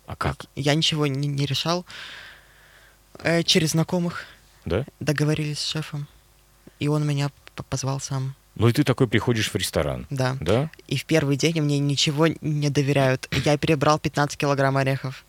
А 0.06 0.16
как? 0.16 0.46
Я 0.56 0.76
ничего 0.76 1.08
не, 1.08 1.28
не 1.28 1.46
решал. 1.46 1.86
Э, 3.20 3.44
через 3.44 3.72
знакомых 3.72 4.26
Да? 4.66 4.86
договорились 5.00 5.60
с 5.60 5.68
шефом. 5.68 6.08
И 6.80 6.88
он 6.88 7.06
меня 7.06 7.32
позвал 7.70 8.00
сам. 8.00 8.36
Ну 8.56 8.68
и 8.68 8.74
ты 8.74 8.84
такой 8.84 9.08
приходишь 9.08 9.50
в 9.52 9.56
ресторан, 9.56 10.08
Да. 10.10 10.38
да? 10.42 10.70
И 10.88 10.98
в 10.98 11.06
первый 11.06 11.38
день 11.38 11.62
мне 11.62 11.80
ничего 11.80 12.28
не 12.42 12.70
доверяют. 12.70 13.28
Я 13.46 13.58
перебрал 13.58 13.98
15 13.98 14.38
килограмм 14.38 14.78
орехов. 14.78 15.26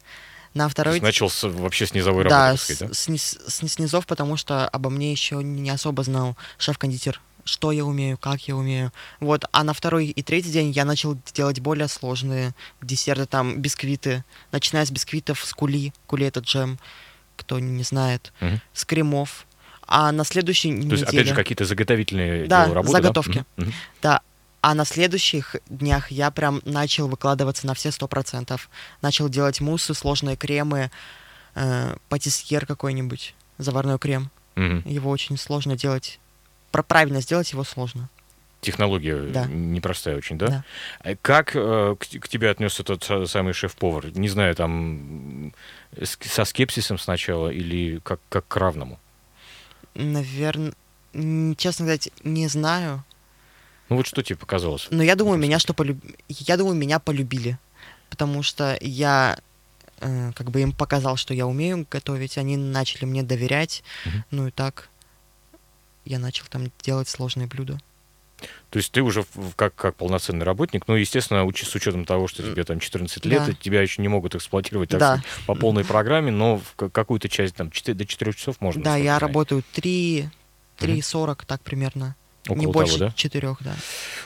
На 0.55 0.65
То 0.65 0.71
второй 0.71 1.01
начал 1.01 1.31
с- 1.31 1.49
вообще 1.49 1.87
с 1.87 1.95
низовой 1.95 2.25
да, 2.25 2.49
работы, 2.49 2.59
с, 2.61 2.65
сказать, 2.65 2.89
да? 2.89 2.95
с 2.95 2.99
с 2.99 3.63
низ- 3.63 3.79
низов, 3.79 4.07
потому 4.07 4.37
что 4.37 4.69
обо 4.69 4.91
мне 4.91 5.11
еще 5.11 5.37
не 5.43 5.71
особо 5.71 6.03
знал 6.03 6.37
шеф-кондитер, 6.59 7.23
что 7.45 7.73
я 7.73 7.87
умею, 7.87 8.19
как 8.19 8.41
я 8.49 8.55
умею. 8.57 8.93
Вот, 9.21 9.47
а 9.53 9.65
на 9.65 9.73
второй 9.73 10.07
и 10.09 10.23
третий 10.23 10.51
день 10.51 10.71
я 10.73 10.85
начал 10.85 11.17
делать 11.33 11.61
более 11.61 11.89
сложные 11.89 12.55
десерты, 12.83 13.25
там, 13.27 13.61
бисквиты, 13.63 14.25
начиная 14.51 14.85
с 14.85 14.91
бисквитов 14.91 15.43
с 15.43 15.55
кули, 15.55 15.95
кули 16.07 16.27
это 16.27 16.41
джем, 16.41 16.79
кто 17.37 17.59
не 17.59 17.83
знает, 17.85 18.33
Мгм. 18.41 18.61
с 18.75 18.85
кремов. 18.85 19.47
А 19.95 20.11
на 20.11 20.25
следующей 20.25 20.71
То 20.71 20.77
есть, 20.95 21.03
неделе... 21.03 21.07
опять 21.09 21.27
же, 21.29 21.35
какие-то 21.35 21.67
заготовительные 21.67 22.47
Да, 22.47 22.73
работы, 22.73 22.93
заготовки. 22.93 23.45
Да? 23.59 23.63
Мгм. 23.65 23.73
Да, 24.01 24.21
а 24.63 24.75
на 24.75 24.87
следующих 24.87 25.57
днях 25.69 26.11
я 26.11 26.31
прям 26.31 26.63
начал 26.65 27.09
выкладываться 27.09 27.67
на 27.67 27.75
все 27.75 27.91
сто 27.91 28.09
процентов. 28.09 28.71
Начал 29.03 29.29
делать 29.29 29.61
муссы, 29.61 29.93
сложные 29.93 30.37
кремы, 30.37 30.91
э, 31.57 31.95
патисьер 32.09 32.65
какой-нибудь, 32.65 33.35
заварной 33.59 33.99
крем. 33.99 34.31
Мгм. 34.55 34.83
Его 34.87 35.11
очень 35.11 35.37
сложно 35.37 35.77
делать. 35.77 36.19
Про 36.71 36.83
правильно 36.83 37.21
сделать 37.21 37.53
его 37.53 37.63
сложно. 37.63 38.09
Технология 38.63 39.17
Да. 39.29 39.45
непростая 39.45 40.17
очень, 40.17 40.39
да? 40.39 40.47
Да. 40.47 40.65
А 41.01 41.17
Как 41.21 41.51
э, 41.55 41.97
к, 41.99 42.07
к 42.21 42.29
тебе 42.29 42.49
отнесся 42.49 42.83
тот 42.83 43.03
са- 43.03 43.27
самый 43.27 43.53
шеф-повар? 43.53 44.07
Не 44.17 44.29
знаю, 44.31 44.55
там 44.55 45.53
со 46.01 46.45
скепсисом 46.47 46.97
сначала 46.99 47.49
или 47.51 47.99
как, 48.03 48.21
как 48.31 48.49
к 48.49 48.57
равному? 48.57 48.99
Наверное, 49.95 50.73
честно 51.57 51.85
сказать, 51.87 52.11
не 52.25 52.49
знаю. 52.49 53.05
Ну 53.89 53.97
вот 53.97 54.07
что 54.07 54.23
тебе 54.23 54.37
показалось? 54.37 54.87
Но 54.91 55.03
я 55.03 55.17
думаю, 55.17 55.39
меня 55.39 55.59
что 55.59 55.75
полюб... 55.75 55.99
я 56.29 56.57
думаю, 56.57 56.77
меня 56.77 56.99
полюбили, 56.99 57.59
потому 58.09 58.43
что 58.43 58.79
я 58.81 59.39
э, 60.01 60.33
как 60.35 60.51
бы 60.51 60.63
им 60.63 60.73
показал, 60.73 61.17
что 61.17 61.35
я 61.35 61.47
умею 61.47 61.87
готовить, 61.91 62.39
они 62.39 62.57
начали 62.57 63.05
мне 63.05 63.23
доверять, 63.23 63.83
Мгм. 64.07 64.25
ну 64.31 64.47
и 64.49 64.51
так 64.51 64.89
я 66.05 66.19
начал 66.19 66.47
там 66.49 66.71
делать 66.83 67.09
сложные 67.09 67.47
блюда. 67.47 67.79
То 68.71 68.79
есть 68.79 68.91
ты 68.93 69.03
уже 69.03 69.25
как, 69.57 69.75
как 69.75 69.97
полноценный 69.97 70.45
работник, 70.45 70.89
ну, 70.89 70.95
естественно, 70.95 71.45
учи- 71.45 71.65
с 71.67 71.75
учетом 71.75 72.05
того, 72.05 72.27
что 72.29 72.43
тебе 72.43 72.65
там 72.65 72.81
14 72.81 73.25
лет, 73.27 73.45
Да. 73.47 73.53
тебя 73.53 73.83
еще 73.83 74.01
не 74.03 74.09
могут 74.09 74.35
эксплуатировать 74.35 74.89
так 74.91 75.01
Да. 75.01 75.17
сказать, 75.19 75.27
по 75.47 75.55
полной 75.55 75.85
программе, 75.85 76.31
но 76.31 76.57
в 76.59 76.75
ка- 76.77 76.89
какую-то 76.91 77.29
часть, 77.29 77.55
там, 77.55 77.71
4, 77.71 77.95
до 77.97 78.07
4 78.07 78.33
часов 78.33 78.61
можно. 78.61 78.83
да, 78.83 78.97
я 78.97 79.19
работаю 79.19 79.63
3, 79.73 80.29
3.40, 80.79 81.45
так 81.47 81.61
примерно. 81.63 82.17
Около 82.49 82.57
не 82.59 82.63
того, 82.65 82.73
больше 82.73 82.99
да? 82.99 83.13
четырех, 83.15 83.59
да. 83.63 83.75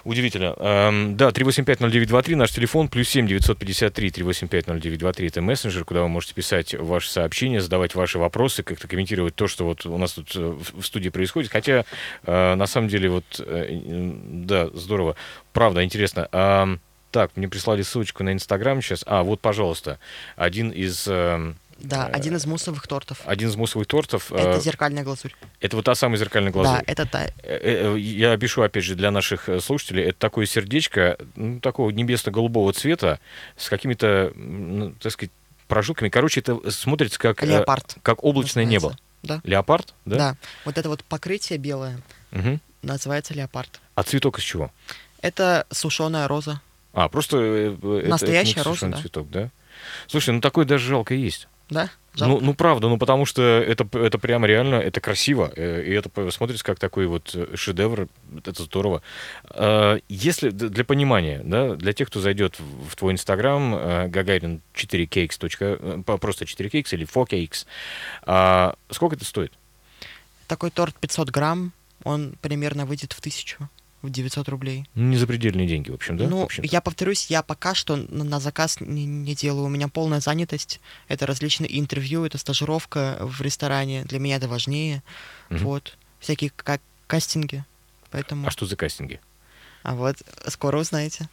Удивительно. 0.06 0.54
Эм, 0.58 1.16
да, 1.16 1.30
3850923, 1.30 2.36
наш 2.36 2.52
телефон, 2.52 2.86
плюс 2.86 3.08
7 3.08 3.26
953 3.26 4.10
3850923, 4.10 5.26
это 5.26 5.42
мессенджер, 5.42 5.84
куда 5.84 6.02
вы 6.02 6.08
можете 6.08 6.32
писать 6.32 6.74
ваши 6.74 7.10
сообщения, 7.10 7.60
задавать 7.60 7.96
ваши 7.96 8.16
вопросы, 8.20 8.62
как-то 8.62 8.86
комментировать 8.86 9.34
то, 9.34 9.48
что 9.48 9.64
вот 9.64 9.84
у 9.84 9.98
нас 9.98 10.12
тут 10.12 10.30
э, 10.36 10.56
в 10.74 10.82
студии 10.84 11.08
происходит. 11.08 11.50
Хотя, 11.50 11.84
э, 12.24 12.54
на 12.54 12.66
самом 12.68 12.86
деле, 12.86 13.10
вот, 13.10 13.24
э, 13.40 13.80
да, 14.28 14.68
здорово. 14.74 15.16
Правда, 15.52 15.82
интересно. 15.82 16.28
Ам, 16.30 16.78
так, 17.10 17.32
мне 17.34 17.48
прислали 17.48 17.82
ссылочку 17.82 18.22
на 18.22 18.32
Инстаграм 18.32 18.80
сейчас. 18.82 19.02
А, 19.08 19.24
вот, 19.24 19.40
пожалуйста, 19.40 19.98
один 20.36 20.70
из... 20.70 21.08
Да, 21.78 22.08
Э, 22.08 22.12
один 22.12 22.36
из 22.36 22.46
муссовых 22.46 22.86
тортов. 22.86 23.20
один 23.26 23.48
из 23.48 23.56
муссовых 23.56 23.86
тортов. 23.86 24.32
э, 24.32 24.36
Это 24.36 24.60
зеркальная 24.60 25.04
глазурь. 25.04 25.32
это 25.60 25.76
вот 25.76 25.84
та 25.84 25.94
самая 25.94 26.16
зеркальная 26.18 26.50
глазурь. 26.52 26.78
Да, 26.78 26.82
это 26.92 27.06
та. 27.06 27.26
Э, 27.42 27.96
Я 27.98 28.32
опишу, 28.32 28.62
опять 28.62 28.84
же, 28.84 28.94
для 28.94 29.10
наших 29.10 29.48
слушателей. 29.60 30.04
Это 30.04 30.18
такое 30.18 30.46
сердечко, 30.46 31.18
ну, 31.36 31.60
такого 31.60 31.90
небесно-голубого 31.90 32.72
цвета, 32.72 33.20
с 33.56 33.68
какими-то, 33.68 34.32
ну, 34.34 34.92
так 35.00 35.12
сказать, 35.12 35.30
прожилками. 35.68 36.08
Короче, 36.08 36.40
это 36.40 36.70
смотрится 36.70 37.18
как, 37.18 37.42
Леопард. 37.42 37.96
как 38.02 38.24
облачное 38.24 38.64
небо. 38.64 38.96
Да. 39.22 39.40
Леопард, 39.44 39.92
да? 40.04 40.16
да. 40.16 40.36
Вот 40.64 40.78
это 40.78 40.88
вот 40.88 41.02
покрытие 41.04 41.58
белое 41.58 42.00
Мгм. 42.30 42.60
называется 42.82 43.34
леопард. 43.34 43.80
А 43.96 44.02
цветок 44.02 44.38
из 44.38 44.44
чего? 44.44 44.70
Это 45.20 45.66
сушеная 45.70 46.28
роза. 46.28 46.60
А, 46.92 47.08
просто... 47.08 47.36
это- 47.38 48.08
Настоящая 48.08 48.52
это 48.52 48.60
не 48.60 48.64
роза, 48.64 48.88
да. 48.88 48.96
цветок, 49.00 49.28
да? 49.30 49.50
Слушай, 50.06 50.30
ну 50.34 50.40
такой 50.40 50.64
даже 50.64 50.86
жалко 50.88 51.12
есть. 51.14 51.48
Да? 51.68 51.90
Ну, 52.26 52.40
ну, 52.40 52.54
правда, 52.54 52.88
ну 52.88 52.96
потому 52.96 53.26
что 53.26 53.42
это, 53.42 53.86
это 53.98 54.18
прямо 54.18 54.46
реально, 54.46 54.76
это 54.76 55.00
красиво, 55.02 55.52
э, 55.54 55.82
и 55.82 55.92
это 55.92 56.30
смотрится 56.30 56.64
как 56.64 56.78
такой 56.78 57.06
вот 57.06 57.32
э, 57.34 57.54
шедевр, 57.56 58.08
это 58.42 58.62
здорово. 58.62 59.02
Э, 59.50 59.98
Если 60.08 60.48
для 60.48 60.84
понимания, 60.84 61.42
да, 61.44 61.74
для 61.74 61.92
тех, 61.92 62.08
кто 62.08 62.20
зайдет 62.20 62.58
в 62.58 62.96
твой 62.96 63.12
инстаграм, 63.12 63.74
э, 63.74 64.08
гагарин 64.08 64.62
4cakes, 64.74 65.36
точка, 65.38 65.76
э, 65.78 66.02
по- 66.06 66.16
просто 66.16 66.46
4cakes 66.46 66.94
или 66.94 67.04
4cakes, 67.06 67.66
а, 68.22 68.76
сколько 68.90 69.16
это 69.16 69.26
стоит? 69.26 69.52
Такой 70.46 70.70
торт 70.70 70.94
500 70.94 71.28
грамм, 71.30 71.72
он 72.02 72.34
примерно 72.40 72.86
выйдет 72.86 73.12
в 73.12 73.20
тысячу, 73.20 73.68
900 74.10 74.48
рублей. 74.48 74.88
Ну, 74.94 75.04
не 75.04 75.16
запредельные 75.16 75.66
деньги, 75.66 75.90
в 75.90 75.94
общем, 75.94 76.16
да? 76.16 76.26
в 76.26 76.30
ну, 76.30 76.42
общем-то? 76.42 76.68
я 76.70 76.80
повторюсь, 76.80 77.26
я 77.26 77.42
пока 77.42 77.74
что 77.74 77.96
на, 77.96 78.40
заказ 78.40 78.80
не, 78.80 79.06
не 79.06 79.34
делаю. 79.34 79.66
У 79.66 79.68
меня 79.68 79.88
полная 79.88 80.20
занятость. 80.20 80.80
Это 81.08 81.26
различные 81.26 81.78
интервью, 81.78 82.24
это 82.24 82.38
стажировка 82.38 83.18
в 83.20 83.40
ресторане. 83.40 84.04
Для 84.04 84.18
меня 84.18 84.36
это 84.36 84.48
важнее. 84.48 85.02
Мгм. 85.50 85.64
Вот. 85.64 85.96
Всякие 86.20 86.50
ка- 86.50 86.80
кастинги. 87.06 87.64
Поэтому... 88.10 88.46
А 88.46 88.50
что 88.50 88.66
за 88.66 88.76
кастинги? 88.76 89.20
А 89.82 89.94
вот 89.94 90.16
скоро 90.48 90.78
узнаете. 90.78 91.28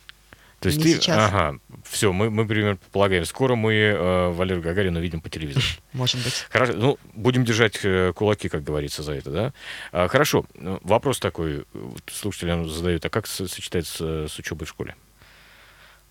То 0.63 0.69
есть 0.69 0.79
Не 0.79 0.85
ты, 0.85 0.93
сейчас. 0.93 1.17
ага, 1.17 1.59
все, 1.83 2.13
мы, 2.13 2.29
мы 2.29 2.47
примерно 2.47 2.79
полагаем, 2.93 3.25
скоро 3.25 3.55
мы 3.55 3.73
э, 3.73 4.29
Валерию 4.29 4.63
Гагарину 4.63 4.99
увидим 4.99 5.19
по 5.19 5.29
телевизору. 5.29 5.65
Может 5.91 6.23
быть. 6.23 6.47
Хорошо, 6.49 6.71
ну, 6.77 6.97
будем 7.13 7.43
держать 7.43 7.77
э, 7.83 8.13
кулаки, 8.15 8.47
как 8.47 8.63
говорится, 8.63 9.03
за 9.03 9.11
это, 9.11 9.29
да? 9.29 9.53
А, 9.91 10.07
хорошо, 10.07 10.45
ну, 10.55 10.79
вопрос 10.83 11.19
такой, 11.19 11.65
вот 11.73 12.01
слушателям 12.09 12.69
задают, 12.69 13.03
а 13.03 13.09
как 13.09 13.27
сочетается 13.27 14.29
с 14.29 14.39
учебой 14.39 14.65
в 14.65 14.69
школе? 14.69 14.95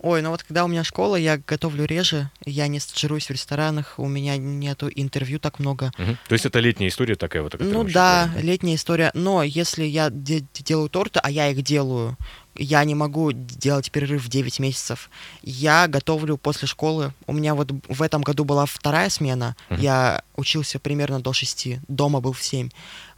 Ой, 0.03 0.21
ну 0.21 0.31
вот 0.31 0.43
когда 0.43 0.65
у 0.65 0.69
меня 0.69 0.83
школа, 0.85 1.15
я 1.17 1.39
готовлю 1.39 1.85
реже, 1.85 2.29
я 2.45 2.67
не 2.67 2.81
стажируюсь 2.81 3.27
в 3.29 3.31
ресторанах, 3.31 3.95
у 3.99 4.07
меня 4.09 4.37
нету 4.37 4.91
интервью 4.93 5.39
так 5.39 5.61
много. 5.61 5.93
Мгм. 5.97 6.19
То 6.29 6.33
есть 6.33 6.45
это 6.45 6.59
летняя 6.59 6.89
история 6.89 7.15
такая 7.15 7.43
вот? 7.43 7.55
Ну 7.61 7.85
да, 7.85 8.27
говорим, 8.27 8.47
летняя 8.49 8.75
история. 8.75 9.11
Но 9.15 9.43
если 9.45 9.85
я 9.85 10.11
де- 10.11 10.45
делаю 10.55 10.89
торты, 10.89 11.21
а 11.23 11.31
я 11.31 11.49
их 11.49 11.63
делаю, 11.63 12.19
я 12.57 12.85
не 12.85 12.95
могу 12.97 13.33
делать 13.33 13.91
перерыв 13.93 14.25
в 14.25 14.29
9 14.29 14.59
месяцев. 14.59 15.09
Я 15.43 15.87
готовлю 15.87 16.37
после 16.37 16.67
школы. 16.69 17.15
У 17.27 17.33
меня 17.33 17.55
вот 17.55 17.71
в 17.89 18.03
этом 18.03 18.23
году 18.23 18.45
была 18.45 18.67
вторая 18.67 19.09
смена. 19.09 19.57
Мгм. 19.71 19.81
Я 19.81 20.23
учился 20.37 20.79
примерно 20.79 21.21
до 21.21 21.33
6, 21.33 21.79
дома 21.89 22.21
был 22.21 22.33
в 22.33 22.43
7. 22.43 22.71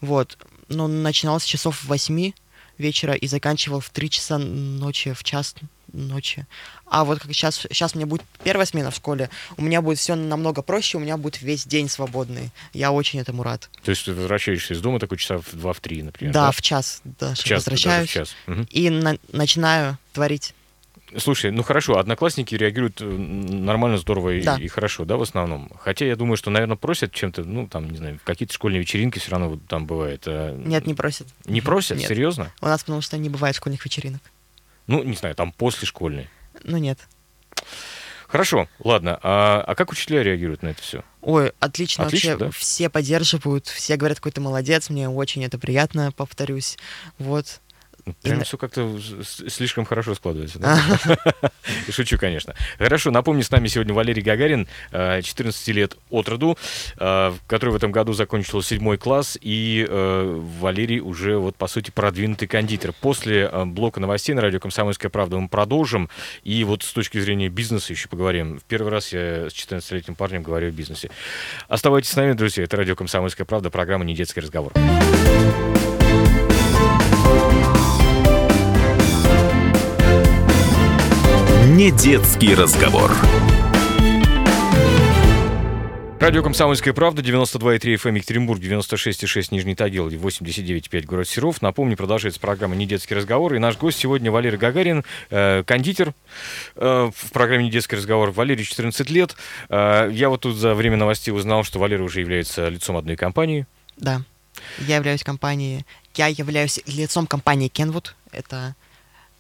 Вот. 0.03 0.38
Но 0.68 0.87
начинал 0.87 1.40
с 1.40 1.44
часов 1.44 1.83
8 1.85 2.33
вечера 2.79 3.15
и 3.15 3.27
заканчивал 3.27 3.81
в 3.81 3.91
3 3.91 4.11
часа 4.11 4.39
ночи, 4.39 5.13
в 5.13 5.23
час 5.25 5.55
ночи. 5.93 6.47
А 6.87 7.05
вот 7.05 7.21
как 7.21 7.33
сейчас, 7.33 7.57
сейчас 7.71 7.95
у 7.95 7.99
меня 7.99 8.07
будет 8.07 8.23
первая 8.43 8.67
смена 8.67 8.91
в 8.91 8.97
школе, 8.97 9.31
у 9.57 9.63
меня 9.63 9.81
будет 9.81 9.99
все 9.99 10.17
намного 10.17 10.61
проще, 10.63 10.97
у 10.99 11.01
меня 11.01 11.17
будет 11.17 11.41
весь 11.41 11.65
день 11.67 11.89
свободный. 11.89 12.51
Я 12.73 12.91
очень 12.91 13.21
этому 13.21 13.43
рад. 13.45 13.71
То 13.85 13.91
есть 13.91 14.05
ты 14.05 14.13
возвращаешься 14.13 14.75
из 14.75 14.81
дома 14.81 14.99
такой 14.99 15.19
часа 15.19 15.39
в 15.39 15.55
2-3, 15.55 16.03
например, 16.03 16.33
Да, 16.35 16.47
да? 16.47 16.51
в 16.53 16.61
час 16.63 17.01
даже 17.05 17.37
В 17.43 17.45
час, 17.45 17.65
даже 17.65 17.77
в 17.77 17.85
возвращаюсь. 17.85 18.11
час. 18.11 18.31
Мгм. 18.47 18.67
И 18.71 18.91
на- 18.91 19.19
начинаю 19.33 19.99
творить. 20.13 20.53
Слушай, 21.18 21.50
ну 21.50 21.62
хорошо, 21.62 21.98
одноклассники 21.98 22.55
реагируют 22.55 23.00
э, 23.00 23.05
нормально, 23.05 23.98
здорово 23.98 24.31
и, 24.35 24.42
Да. 24.42 24.57
и 24.57 24.68
хорошо, 24.68 25.05
да, 25.05 25.16
в 25.16 25.22
основном. 25.22 25.70
Хотя 25.79 26.07
я 26.07 26.16
думаю, 26.16 26.37
что, 26.37 26.50
наверное, 26.50 26.77
просят 26.77 27.12
чем-то, 27.12 27.44
ну, 27.44 27.66
там, 27.68 27.90
не 27.90 27.96
знаю, 27.98 28.18
какие-то 28.24 28.55
школьные 28.55 28.81
вечеринки 28.81 29.18
все 29.18 29.31
равно 29.31 29.50
вот 29.50 29.66
там 29.68 29.87
бывает. 29.87 30.24
а, 30.27 30.53
Нет, 30.57 30.87
не 30.87 30.94
просят. 30.94 31.27
Не 31.44 31.61
просят? 31.61 31.98
Нет. 31.98 32.09
Серьезно? 32.09 32.53
У 32.61 32.66
нас 32.66 32.83
потому 32.83 33.00
что 33.00 33.16
не 33.18 33.29
бывает 33.29 33.55
школьных 33.57 33.85
вечеринок. 33.85 34.20
Ну, 34.87 35.03
не 35.03 35.14
знаю, 35.14 35.35
там 35.35 35.53
после 35.53 35.87
школьной. 35.87 36.29
Ну 36.62 36.77
нет. 36.77 36.98
Хорошо, 38.27 38.68
ладно. 38.81 39.18
А, 39.22 39.62
а 39.64 39.74
как 39.77 39.92
учителя 39.92 40.22
реагируют 40.22 40.62
на 40.62 40.68
это 40.68 40.83
все? 40.83 41.05
Ой, 41.22 41.53
отлично, 41.61 42.05
Отлично, 42.07 42.33
вообще 42.33 42.44
да? 42.46 42.50
все 42.50 42.88
поддерживают, 42.88 43.66
все 43.68 43.96
говорят, 43.96 44.18
какой 44.18 44.33
ты 44.33 44.40
молодец, 44.40 44.90
мне 44.90 45.09
очень 45.09 45.44
это 45.44 45.57
приятно, 45.59 46.11
повторюсь. 46.11 46.77
Вот. 47.18 47.61
Прям 48.23 48.43
все 48.43 48.59
как-то 48.59 48.99
слишком 49.25 49.85
хорошо 49.85 50.14
складывается. 50.14 50.59
да? 50.59 50.79
Шучу, 51.90 52.19
конечно. 52.19 52.55
Хорошо, 52.79 53.11
напомню, 53.11 53.43
с 53.43 53.51
нами 53.51 53.69
сегодня 53.69 53.95
Валерий 53.95 54.23
Гагарин, 54.23 54.69
э, 54.93 55.23
14 55.23 55.69
лет 55.69 55.97
от 56.11 56.29
роду, 56.29 56.59
э, 56.99 57.33
который 57.47 57.71
в 57.71 57.77
этом 57.77 57.93
году 57.93 58.12
закончил 58.12 58.62
седьмой 58.62 58.99
класс, 58.99 59.38
и 59.40 59.87
э, 59.88 60.40
Валерий 60.61 61.01
уже, 61.01 61.38
вот, 61.38 61.57
по 61.57 61.67
сути, 61.67 61.90
продвинутый 61.90 62.47
кондитер. 62.47 62.93
После 62.93 63.49
э, 63.51 63.64
блока 63.64 64.01
новостей 64.01 64.35
на 64.35 64.43
радио 64.43 64.61
«Комсомольская 64.61 65.11
правда» 65.11 65.38
мы 65.38 65.49
продолжим, 65.49 66.11
и 66.43 66.62
вот 66.64 66.83
с 66.83 66.93
точки 66.93 67.19
зрения 67.19 67.49
бизнеса 67.49 67.93
еще 67.93 68.09
поговорим. 68.09 68.59
В 68.59 68.64
первый 68.64 68.90
раз 68.90 69.12
я 69.12 69.49
с 69.49 69.53
14-летним 69.53 70.14
парнем 70.14 70.43
говорю 70.43 70.69
о 70.69 70.71
бизнесе. 70.71 71.11
Оставайтесь 71.69 72.11
с 72.11 72.17
нами, 72.17 72.35
друзья, 72.35 72.64
это 72.64 72.77
радио 72.77 72.97
«Комсомольская 72.97 73.47
правда», 73.47 73.71
программа 73.71 74.05
«Не 74.05 74.14
детский 74.14 74.40
разговор». 74.40 74.73
Не 81.75 81.91
детский 81.91 82.55
разговор. 82.55 83.11
Радио 86.21 86.41
«Комсомольская 86.45 86.95
правда», 86.95 87.21
92,3 87.21 87.97
FM 87.97 88.15
Екатеринбург, 88.15 88.61
96,6 88.61 89.49
Нижний 89.51 89.75
Тагил, 89.75 90.09
89,5 90.09 91.05
город 91.05 91.29
Серов. 91.29 91.61
Напомню, 91.63 91.97
продолжается 91.97 92.39
программа 92.39 92.77
«Не 92.77 92.87
детский 92.87 93.17
разговор». 93.17 93.55
И 93.55 93.59
наш 93.59 93.77
гость 93.77 93.99
сегодня 93.99 94.31
Валерий 94.31 94.57
Гагарин, 94.57 95.03
э, 95.31 95.65
кондитер 95.65 96.15
э, 96.77 97.11
в 97.13 97.33
программе 97.33 97.65
«Не 97.65 97.73
детский 97.73 97.97
разговор». 97.97 98.31
Валерий 98.31 98.65
14 98.65 99.11
лет. 99.11 99.35
Э, 99.69 100.09
я 100.13 100.29
вот 100.29 100.43
тут 100.43 100.55
за 100.55 100.77
время 100.77 100.97
новостей 100.97 101.35
узнал, 101.35 101.65
что 101.65 101.81
Валерий 101.81 102.05
уже 102.05 102.21
является 102.21 102.69
лицом 102.69 102.97
одной 102.97 103.17
компании. 103.17 103.67
Да. 103.97 104.23
Я 104.79 104.95
являюсь 104.99 105.25
компанией... 105.25 105.85
Я 106.15 106.29
являюсь 106.29 106.79
лицом 106.87 107.27
компании 107.27 107.69
Kenwood. 107.69 108.13
Это 108.31 108.77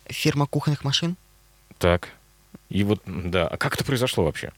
фирма 0.08 0.48
кухонных 0.48 0.82
машин. 0.82 1.16
Так. 1.78 2.08
И 2.68 2.84
вот, 2.84 3.02
да, 3.06 3.46
а 3.46 3.56
как 3.56 3.74
это 3.74 3.84
произошло 3.84 4.24
вообще? 4.24 4.52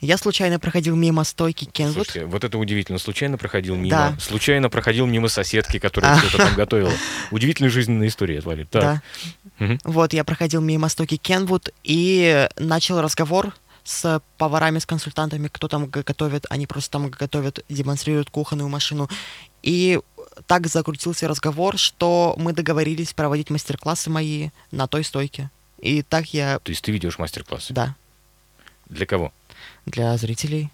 Я 0.00 0.18
случайно 0.18 0.58
проходил 0.58 0.96
мимо 0.96 1.24
стойки 1.24 1.64
Kenwood. 1.64 1.92
Слушайте, 1.92 2.24
вот 2.26 2.44
это 2.44 2.58
удивительно. 2.58 2.98
Случайно 2.98 3.38
проходил 3.38 3.74
мимо. 3.74 3.90
Да. 3.90 4.16
Случайно 4.20 4.68
проходил 4.68 5.06
мимо 5.06 5.28
соседки, 5.28 5.78
которая 5.78 6.14
А. 6.14 6.18
что-то 6.18 6.38
там 6.38 6.54
готовила. 6.54 6.92
Удивительная 7.30 7.70
жизненная 7.70 8.08
история, 8.08 8.40
Валерий. 8.40 8.68
Да. 8.70 9.02
Мгм. 9.58 9.78
Вот, 9.84 10.12
я 10.12 10.24
проходил 10.24 10.60
мимо 10.60 10.88
стойки 10.88 11.14
Kenwood 11.14 11.72
и 11.84 12.48
начал 12.58 13.00
разговор 13.00 13.54
с 13.84 14.20
поварами, 14.36 14.78
с 14.78 14.86
консультантами, 14.86 15.48
кто 15.48 15.68
там 15.68 15.86
готовит. 15.86 16.46
Они 16.50 16.66
просто 16.66 16.90
там 16.90 17.08
готовят, 17.08 17.64
демонстрируют 17.68 18.30
кухонную 18.30 18.68
машину. 18.68 19.08
И 19.62 20.00
так 20.46 20.66
закрутился 20.66 21.28
разговор, 21.28 21.78
что 21.78 22.34
мы 22.36 22.52
договорились 22.52 23.14
проводить 23.14 23.50
мастер-классы 23.50 24.10
мои 24.10 24.50
на 24.70 24.86
той 24.86 25.04
стойке. 25.04 25.50
И 25.84 26.02
так 26.02 26.32
я, 26.32 26.58
То 26.60 26.70
есть 26.70 26.82
ты 26.82 26.92
ведешь 26.92 27.18
мастер-классы? 27.18 27.72
да, 27.74 27.94
Для 28.88 29.06
кого? 29.06 29.32
для 29.86 30.16
зрителей. 30.16 30.70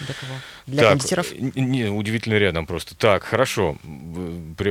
Для 0.00 0.14
кого? 0.14 0.32
Для 0.66 0.82
Так, 0.82 0.90
кондитеров. 0.90 1.32
н- 1.32 1.52
Не, 1.54 1.84
удивительно 1.86 2.34
рядом 2.34 2.66
просто. 2.66 2.94
Так, 2.94 3.22
хорошо. 3.24 3.78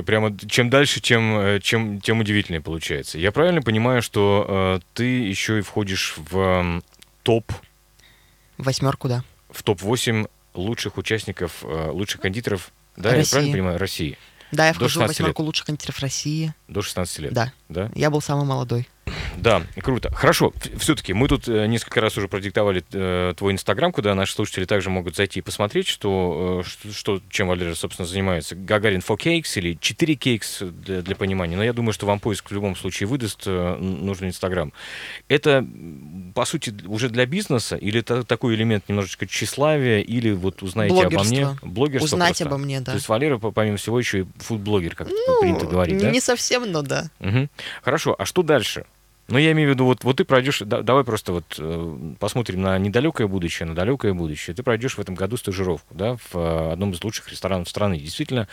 Прямо 0.05 0.37
чем 0.47 0.69
дальше, 0.69 0.99
тем, 0.99 1.37
э, 1.39 1.59
чем, 1.59 1.99
тем 2.01 2.19
удивительнее 2.19 2.61
получается. 2.61 3.17
Я 3.17 3.31
правильно 3.31 3.61
понимаю, 3.63 4.01
что 4.03 4.45
э, 4.47 4.79
ты 4.93 5.05
еще 5.05 5.57
и 5.59 5.61
входишь 5.61 6.15
в 6.17 6.37
м, 6.37 6.83
топ, 7.23 7.51
Восьмерку, 8.59 9.07
да. 9.07 9.23
в 9.49 9.63
топ-8 9.63 10.29
лучших 10.53 10.97
участников, 10.97 11.63
э, 11.63 11.89
лучших 11.91 12.21
кондитеров, 12.21 12.71
да, 12.95 13.09
я 13.11 13.15
России. 13.17 13.31
правильно 13.31 13.53
понимаю, 13.53 13.79
России, 13.79 14.17
Да, 14.51 14.67
я 14.67 14.73
вхожу 14.73 14.87
в 14.87 14.91
16 14.91 15.19
лет. 15.19 15.23
восьмерку 15.27 15.43
лучших 15.43 15.65
кондитеров 15.65 15.99
России. 15.99 16.53
до 16.67 16.81
16 16.83 17.19
лет. 17.19 17.33
Да, 17.33 17.51
Да? 17.69 17.89
я 17.95 18.09
был 18.11 18.21
самый 18.21 18.45
молодой. 18.45 18.87
Да, 19.37 19.63
круто. 19.79 20.11
Хорошо. 20.13 20.53
Все-таки 20.77 21.13
мы 21.13 21.27
тут 21.27 21.47
э, 21.47 21.65
несколько 21.67 22.01
раз 22.01 22.17
уже 22.17 22.27
продиктовали 22.27 22.83
э, 22.91 23.33
твой 23.35 23.53
инстаграм, 23.53 23.91
куда 23.91 24.13
наши 24.15 24.33
слушатели 24.33 24.65
также 24.65 24.89
могут 24.89 25.15
зайти 25.15 25.39
и 25.39 25.41
посмотреть, 25.41 25.87
что, 25.87 26.63
э, 26.65 26.91
что, 26.91 27.21
чем 27.29 27.47
Валера, 27.47 27.73
собственно, 27.75 28.07
занимается. 28.07 28.55
Гагарин 28.55 29.01
4 29.01 29.39
Cakes 29.39 29.51
или 29.57 29.77
4 29.79 30.13
Cakes 30.15 30.69
для, 30.69 31.01
для 31.01 31.15
понимания. 31.15 31.55
Но 31.55 31.63
я 31.63 31.73
думаю, 31.73 31.93
что 31.93 32.05
вам 32.05 32.19
поиск 32.19 32.49
в 32.51 32.53
любом 32.53 32.75
случае 32.75 33.07
выдаст 33.07 33.43
э, 33.45 33.75
нужный 33.77 34.27
инстаграм. 34.29 34.73
Это, 35.27 35.65
по 36.35 36.45
сути, 36.45 36.73
уже 36.85 37.09
для 37.09 37.25
бизнеса 37.25 37.75
или 37.77 37.99
это 38.01 38.23
такой 38.23 38.55
элемент 38.55 38.87
немножечко 38.89 39.25
тщеславия, 39.25 39.99
или 40.01 40.31
вот 40.31 40.61
узнаете 40.61 41.05
обо 41.05 41.23
мне? 41.23 41.57
Блогерство. 41.61 42.05
Узнать 42.15 42.29
просто. 42.37 42.45
обо 42.45 42.57
мне, 42.57 42.79
да. 42.79 42.91
То 42.91 42.95
есть 42.97 43.07
Валера, 43.09 43.37
по- 43.37 43.51
помимо 43.51 43.77
всего, 43.77 43.99
еще 43.99 44.21
и 44.21 44.25
фудблогер, 44.39 44.95
как 44.95 45.07
Ну, 45.09 45.41
принято 45.41 45.65
говорить, 45.65 45.97
да? 45.99 46.11
Не 46.11 46.19
совсем, 46.21 46.71
но 46.71 46.81
да. 46.81 47.09
Мгм. 47.19 47.49
Хорошо, 47.81 48.15
а 48.17 48.25
что 48.25 48.43
дальше? 48.43 48.85
Ну, 49.31 49.37
я 49.37 49.53
имею 49.53 49.69
в 49.69 49.73
виду, 49.73 49.85
вот, 49.85 50.03
вот 50.03 50.17
ты 50.17 50.25
пройдешь, 50.25 50.59
да- 50.59 50.81
давай 50.81 51.03
просто 51.05 51.31
вот 51.31 51.55
э, 51.57 52.13
посмотрим 52.19 52.61
на 52.61 52.77
недалекое 52.77 53.27
будущее, 53.27 53.65
на 53.67 53.73
далекое 53.73 54.13
будущее. 54.13 54.53
Ты 54.55 54.61
пройдешь 54.61 54.97
в 54.97 54.99
этом 54.99 55.15
году 55.15 55.37
стажировку, 55.37 55.95
да, 55.95 56.17
в 56.17 56.35
э, 56.35 56.71
одном 56.73 56.91
из 56.91 57.01
лучших 57.03 57.29
ресторанов 57.29 57.69
страны. 57.69 57.97
Действительно, 57.97 58.47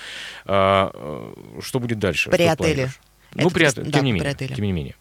а, 0.47 0.91
э, 0.95 1.61
что 1.63 1.81
будет 1.81 1.99
дальше? 1.99 2.31
При 2.31 2.45
Что 2.45 2.53
отеле. 2.53 2.93
Ну, 3.35 3.47
Это 3.47 3.55
при 3.55 3.65
отеле, 3.65 3.87
да, 3.87 3.93
тем 3.99 4.05
не 4.05 4.13
при 4.13 4.19
менее. 4.21 4.33
отеле. 4.33 4.55
Тем 4.55 4.65
не 4.65 4.73
менее. 4.73 4.95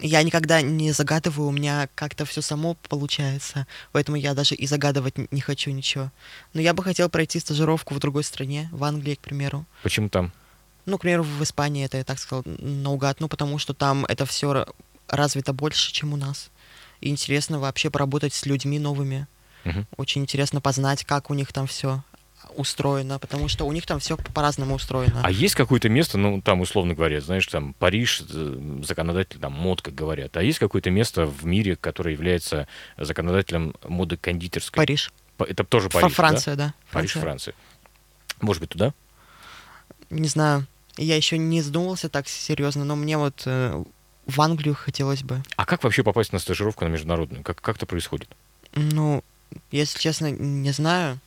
Я 0.00 0.22
никогда 0.22 0.62
не 0.62 0.92
загадываю, 0.92 1.48
у 1.48 1.52
меня 1.52 1.88
как-то 1.94 2.24
все 2.24 2.40
само 2.42 2.76
получается, 2.88 3.66
поэтому 3.92 4.16
я 4.16 4.34
даже 4.34 4.54
и 4.54 4.66
загадывать 4.66 5.14
не 5.32 5.40
хочу 5.40 5.70
ничего. 5.70 6.10
Но 6.54 6.60
я 6.60 6.74
бы 6.74 6.82
хотел 6.82 7.08
пройти 7.08 7.38
стажировку 7.40 7.94
в 7.94 7.98
другой 7.98 8.24
стране, 8.24 8.68
в 8.72 8.82
Англии, 8.84 9.14
к 9.14 9.20
примеру. 9.20 9.64
Почему 9.82 10.08
там? 10.08 10.32
Ну, 10.86 10.98
к 10.98 11.02
примеру, 11.02 11.22
в 11.22 11.42
Испании 11.42 11.84
это 11.84 11.98
я 11.98 12.04
так 12.04 12.18
сказал 12.18 12.42
наугад, 12.46 13.20
ну, 13.20 13.28
потому 13.28 13.58
что 13.58 13.74
там 13.74 14.04
это 14.06 14.26
все 14.26 14.66
развито 15.08 15.52
больше, 15.52 15.92
чем 15.92 16.12
у 16.12 16.16
нас. 16.16 16.50
И 17.00 17.08
интересно 17.08 17.58
вообще 17.58 17.90
поработать 17.90 18.34
с 18.34 18.46
людьми 18.46 18.78
новыми. 18.78 19.26
Мгм. 19.64 19.86
Очень 19.96 20.22
интересно 20.22 20.60
познать, 20.60 21.04
как 21.04 21.30
у 21.30 21.34
них 21.34 21.52
там 21.52 21.66
все 21.66 22.02
устроено, 22.56 23.18
потому 23.18 23.48
что 23.48 23.66
у 23.66 23.72
них 23.72 23.86
там 23.86 24.00
все 24.00 24.16
по-разному 24.16 24.74
устроено. 24.74 25.20
А 25.22 25.30
есть 25.30 25.54
какое-то 25.54 25.88
место, 25.88 26.16
ну, 26.18 26.40
там, 26.40 26.60
условно 26.62 26.94
говоря, 26.94 27.20
знаешь, 27.20 27.46
там, 27.46 27.74
Париж, 27.74 28.22
законодатель, 28.82 29.38
там, 29.38 29.52
мод, 29.52 29.82
как 29.82 29.94
говорят. 29.94 30.36
А 30.36 30.42
есть 30.42 30.58
какое-то 30.58 30.90
место 30.90 31.26
в 31.26 31.44
мире, 31.44 31.76
которое 31.76 32.12
является 32.12 32.66
законодателем 32.96 33.74
моды 33.86 34.16
кондитерской? 34.16 34.78
Париж. 34.78 35.12
Па- 35.36 35.44
Это 35.44 35.64
тоже 35.64 35.90
Париж, 35.90 36.08
да? 36.10 36.14
Франция, 36.14 36.56
да. 36.56 36.74
Париж, 36.90 37.12
Франция. 37.12 37.52
Франция. 37.52 37.54
Может 38.40 38.60
быть, 38.62 38.70
туда? 38.70 38.94
Не 40.08 40.28
знаю. 40.28 40.66
Я 40.96 41.16
еще 41.16 41.38
не 41.38 41.62
задумывался 41.62 42.08
так 42.08 42.28
серьезно, 42.28 42.84
но 42.84 42.96
мне 42.96 43.16
вот 43.16 43.42
э, 43.46 43.82
в 44.26 44.40
Англию 44.40 44.74
хотелось 44.74 45.22
бы. 45.22 45.42
А 45.56 45.64
как 45.64 45.84
вообще 45.84 46.02
попасть 46.02 46.32
на 46.32 46.38
стажировку 46.38 46.84
на 46.84 46.88
международную? 46.88 47.42
Как, 47.42 47.60
как 47.60 47.76
это 47.76 47.86
происходит? 47.86 48.28
Ну, 48.74 49.24
если 49.70 49.98
честно, 49.98 50.30
не 50.30 50.70
знаю. 50.72 51.18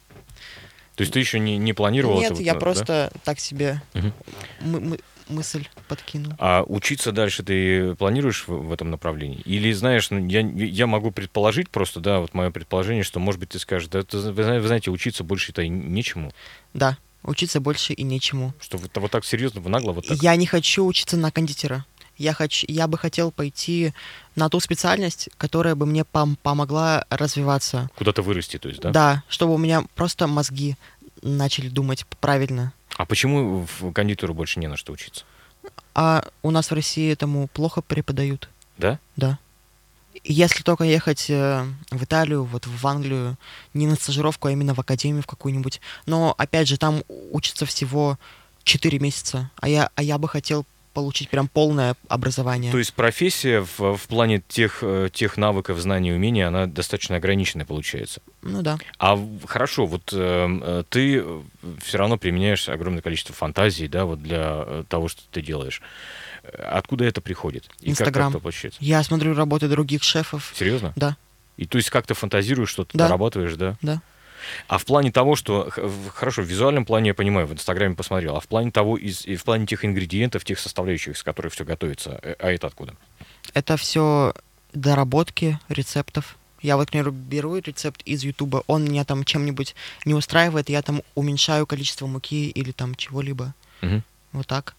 То 0.95 1.01
есть 1.01 1.11
ты 1.13 1.19
еще 1.19 1.39
не, 1.39 1.57
не 1.57 1.73
планировал 1.73 2.15
Нет, 2.17 2.25
это? 2.25 2.33
вот, 2.35 2.43
я 2.43 2.53
да? 2.53 2.59
просто 2.59 3.11
так 3.23 3.39
себе 3.39 3.81
Мгм. 3.93 4.13
мы- 4.61 4.79
мы- 4.79 4.99
мысль 5.27 5.67
подкинул. 5.87 6.33
А 6.37 6.63
учиться 6.67 7.11
дальше 7.11 7.41
ты 7.43 7.95
планируешь 7.95 8.47
в, 8.47 8.51
в 8.67 8.71
этом 8.71 8.91
направлении? 8.91 9.39
Или 9.45 9.71
знаешь, 9.71 10.11
ну, 10.11 10.23
я, 10.27 10.41
я 10.41 10.85
могу 10.85 11.11
предположить 11.11 11.69
просто, 11.69 11.99
да, 11.99 12.19
вот 12.19 12.33
мое 12.33 12.51
предположение, 12.51 13.03
что, 13.03 13.19
может 13.19 13.39
быть, 13.39 13.49
ты 13.49 13.59
скажешь, 13.59 13.87
да, 13.87 13.99
это, 13.99 14.19
вы 14.19 14.31
вы 14.59 14.67
знаете, 14.67 14.91
учиться 14.91 15.23
больше-то 15.23 15.61
и 15.63 15.69
нечему. 15.69 16.31
Да, 16.73 16.97
учиться 17.23 17.59
больше 17.59 17.93
и 17.93 18.03
нечему. 18.03 18.53
Что 18.59 18.77
вот, 18.77 18.91
вот 18.95 19.11
так 19.11 19.25
серьезно, 19.25 19.61
в 19.61 19.69
нагло, 19.69 19.91
вот 19.93 20.07
так. 20.07 20.21
Я 20.21 20.35
не 20.35 20.45
хочу 20.45 20.85
учиться 20.85 21.17
на 21.17 21.31
кондитера. 21.31 21.85
Я, 22.17 22.33
хочу, 22.33 22.67
я 22.69 22.87
бы 22.87 22.97
хотел 22.97 23.31
пойти 23.31 23.93
на 24.35 24.47
ту 24.49 24.59
специальность, 24.59 25.29
которая 25.37 25.73
бы 25.75 25.85
мне 25.85 26.01
пом- 26.03 26.37
помогла 26.41 27.05
развиваться. 27.09 27.89
Куда-то 27.95 28.21
вырасти, 28.21 28.59
то 28.59 28.69
есть, 28.69 28.81
да? 28.81 28.91
Да, 28.91 29.23
чтобы 29.27 29.55
у 29.55 29.57
меня 29.57 29.83
просто 29.95 30.27
мозги 30.27 30.75
начали 31.23 31.69
думать 31.69 32.05
правильно. 32.19 32.71
А 32.97 33.05
почему 33.05 33.65
в 33.79 33.91
кондитеру 33.91 34.33
больше 34.35 34.59
не 34.59 34.67
на 34.67 34.77
что 34.77 34.93
учиться? 34.93 35.25
А 35.95 36.23
у 36.43 36.51
нас 36.51 36.69
в 36.69 36.73
России 36.73 37.11
этому 37.11 37.47
плохо 37.47 37.81
преподают. 37.81 38.49
Да? 38.77 38.99
Да. 39.15 39.39
Если 40.23 40.63
только 40.63 40.83
ехать 40.83 41.29
э, 41.29 41.65
в 41.91 42.03
Италию, 42.03 42.43
вот 42.43 42.67
в 42.67 42.87
Англию, 42.87 43.37
не 43.73 43.87
на 43.87 43.95
стажировку, 43.95 44.47
а 44.47 44.51
именно 44.51 44.73
в 44.73 44.79
академию 44.79 45.23
в 45.23 45.27
какую-нибудь. 45.27 45.81
Но, 46.05 46.33
опять 46.37 46.67
же, 46.67 46.77
там 46.77 47.03
учатся 47.07 47.65
всего 47.65 48.17
4 48.63 48.99
месяца, 48.99 49.51
а 49.57 49.67
я, 49.67 49.89
а 49.95 50.03
я 50.03 50.17
бы 50.17 50.27
хотел 50.27 50.65
получить 50.93 51.29
прям 51.29 51.47
полное 51.47 51.95
образование. 52.07 52.71
То 52.71 52.77
есть 52.77 52.93
профессия 52.93 53.61
в, 53.61 53.97
в 53.97 54.07
плане 54.07 54.41
тех, 54.47 54.79
э, 54.81 55.09
тех 55.11 55.37
навыков, 55.37 55.79
знаний 55.79 56.11
и 56.11 56.13
умений, 56.13 56.41
она 56.41 56.67
достаточно 56.67 57.15
ограниченная 57.17 57.65
получается. 57.65 58.21
Ну 58.41 58.61
да. 58.61 58.77
А 58.99 59.19
хорошо, 59.45 59.85
вот 59.85 60.13
э, 60.13 60.59
э, 60.61 60.83
ты 60.89 61.25
все 61.83 61.97
равно 61.97 62.17
применяешь 62.17 62.69
огромное 62.69 63.01
количество 63.01 63.33
фантазий, 63.33 63.87
да, 63.87 64.05
вот 64.05 64.21
для 64.21 64.83
того, 64.87 65.07
что 65.07 65.21
ты 65.31 65.41
делаешь. 65.41 65.81
Э, 66.43 66.63
Откуда 66.73 67.05
это 67.05 67.21
приходит? 67.21 67.69
И 67.81 67.89
Инстаграм. 67.91 68.31
как 68.31 68.37
это 68.37 68.41
получается? 68.43 68.79
Я 68.83 69.03
смотрю 69.03 69.33
работы 69.33 69.67
других 69.67 70.03
шефов. 70.03 70.51
Серьезно? 70.55 70.93
Да, 70.95 71.17
И 71.57 71.65
то 71.65 71.77
есть 71.77 71.89
как-то 71.89 72.13
фантазируешь, 72.13 72.69
что-то 72.69 72.97
Да. 72.97 73.05
дорабатываешь, 73.05 73.55
да? 73.55 73.77
да. 73.81 74.01
А 74.67 74.77
в 74.77 74.85
плане 74.85 75.11
того, 75.11 75.35
что 75.37 75.69
хорошо, 76.13 76.41
в 76.41 76.45
визуальном 76.45 76.83
плане 76.85 77.09
я 77.09 77.13
понимаю, 77.13 77.47
в 77.47 77.53
Инстаграме 77.53 77.95
посмотрел, 77.95 78.35
а 78.35 78.39
в 78.41 78.47
плане 78.47 78.71
того, 78.71 78.97
из, 78.97 79.25
и 79.25 79.37
в 79.37 79.43
плане 79.45 79.65
тех 79.65 79.85
ингредиентов, 79.85 80.43
тех 80.43 80.59
составляющих, 80.59 81.17
с 81.17 81.23
которых 81.23 81.53
все 81.53 81.63
готовится, 81.63 82.19
э, 82.21 82.35
а 82.39 82.51
это 82.51 82.67
откуда? 82.67 82.93
Это 83.53 83.77
все 83.77 84.33
доработки 84.73 85.59
рецептов. 85.69 86.37
Я 86.61 86.77
вот, 86.77 86.87
к 86.87 86.91
примеру, 86.91 87.11
беру 87.11 87.57
рецепт 87.57 88.01
из 88.03 88.23
Ютуба, 88.23 88.63
он 88.67 88.85
меня 88.85 89.03
там 89.05 89.23
чем-нибудь 89.25 89.75
не 90.05 90.13
устраивает, 90.13 90.69
я 90.69 90.81
там 90.81 91.03
уменьшаю 91.15 91.65
количество 91.67 92.07
муки 92.07 92.49
или 92.49 92.71
там 92.71 92.95
чего-либо. 92.95 93.53
Мгм. 93.81 94.03
Вот 94.31 94.47
так. 94.47 94.75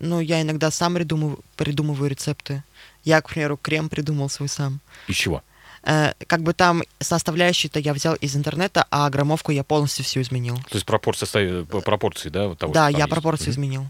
Ну, 0.00 0.20
я 0.20 0.40
иногда 0.42 0.70
сам 0.70 0.94
придумываю, 0.94 1.38
придумываю 1.56 2.10
рецепты. 2.10 2.62
Я, 3.04 3.20
к 3.20 3.28
примеру, 3.30 3.56
крем 3.56 3.88
придумал 3.88 4.28
свой 4.28 4.48
сам. 4.48 4.80
Из 5.06 5.16
чего? 5.16 5.42
Э, 5.82 6.12
как 6.26 6.42
бы 6.42 6.52
там 6.52 6.82
составляющие-то 7.00 7.78
я 7.78 7.94
взял 7.94 8.14
из 8.14 8.36
интернета, 8.36 8.86
а 8.90 9.08
граммовку 9.10 9.52
я 9.52 9.64
полностью 9.64 10.04
всю 10.04 10.20
изменил. 10.20 10.56
То 10.68 10.74
есть 10.74 10.84
пропорции, 10.86 11.64
пропорции, 11.64 12.28
да, 12.28 12.48
вот 12.48 12.58
того, 12.58 12.72
да, 12.72 12.88
я 12.88 12.98
есть? 12.98 13.10
пропорции 13.10 13.44
Мгм. 13.44 13.52
изменил. 13.52 13.86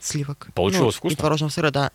Сливок. 0.00 0.48
Получилось 0.54 0.94
Ну, 0.94 0.98
вкусно? 0.98 1.14
И 1.14 1.16
творожного 1.16 1.50
сыра, 1.50 1.70
да. 1.70 1.90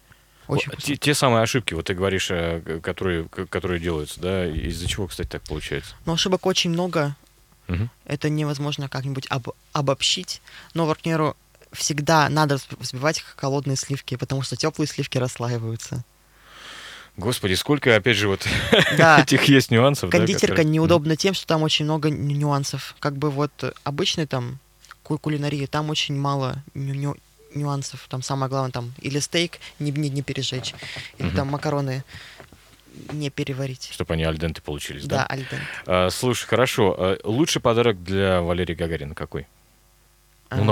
Очень 0.47 0.71
вкусно. 0.71 0.87
те, 0.87 0.97
те 0.97 1.13
самые 1.13 1.43
ошибки, 1.43 1.73
вот 1.73 1.85
ты 1.85 1.93
говоришь, 1.93 2.29
э, 2.31 2.79
которые, 2.83 3.25
которые 3.49 3.79
делаются, 3.79 4.19
да, 4.19 4.45
из-за 4.45 4.87
чего, 4.87 5.07
кстати, 5.07 5.27
так 5.27 5.41
получается? 5.43 5.95
Но 6.05 6.13
ошибок 6.13 6.45
очень 6.45 6.69
много. 6.71 7.15
Мгм. 7.67 7.89
Это 8.05 8.29
невозможно 8.29 8.89
как-нибудь 8.89 9.25
об- 9.29 9.51
обобщить. 9.71 10.41
Но, 10.73 10.93
к 10.93 10.97
примеру, 10.99 11.37
всегда 11.73 12.29
надо 12.29 12.55
взб- 12.55 12.77
взбивать 12.79 13.23
холодные 13.35 13.75
сливки, 13.75 14.15
потому 14.15 14.41
что 14.41 14.55
теплые 14.55 14.87
сливки 14.87 15.17
расслаиваются. 15.17 16.03
Господи, 17.15 17.53
сколько, 17.53 17.95
опять 17.95 18.17
же, 18.17 18.27
вот 18.27 18.47
Да, 18.97 19.19
этих 19.21 19.43
есть 19.45 19.69
нюансов. 19.69 20.09
да, 20.09 20.17
кондитерка 20.17 20.47
которые- 20.47 20.71
неудобна 20.71 21.15
тем, 21.15 21.33
что 21.33 21.45
там 21.45 21.61
очень 21.61 21.85
много 21.85 22.09
ню- 22.09 22.35
нюансов. 22.35 22.95
Как 22.99 23.15
бы 23.17 23.29
вот 23.29 23.51
обычной 23.83 24.25
там 24.25 24.57
ку- 25.03 25.19
кулинарии, 25.19 25.65
там 25.67 25.89
очень 25.91 26.15
мало 26.17 26.63
ню- 26.73 26.95
ню- 26.95 27.17
нюансов. 27.53 28.05
Там 28.09 28.23
самое 28.23 28.49
главное, 28.49 28.71
там 28.71 28.93
или 28.99 29.19
стейк 29.19 29.59
не, 29.77 29.91
не, 29.91 30.09
не 30.09 30.23
пережечь, 30.23 30.73
или 31.19 31.27
Мгм. 31.27 31.35
там 31.35 31.47
макароны 31.49 32.03
не 33.11 33.29
переварить. 33.29 33.89
Чтобы 33.91 34.15
они 34.15 34.23
альденты 34.23 34.61
получились, 34.63 35.05
Да, 35.05 35.17
да? 35.17 35.25
альден. 35.27 35.59
А, 35.85 36.09
слушай, 36.09 36.45
хорошо. 36.47 36.95
а 36.97 37.17
лучший 37.23 37.61
подарок 37.61 38.03
для 38.03 38.41
Валерия 38.41 38.73
Гагарина 38.75 39.13
какой? 39.13 39.45
Ну, 40.49 40.61
А, 40.61 40.65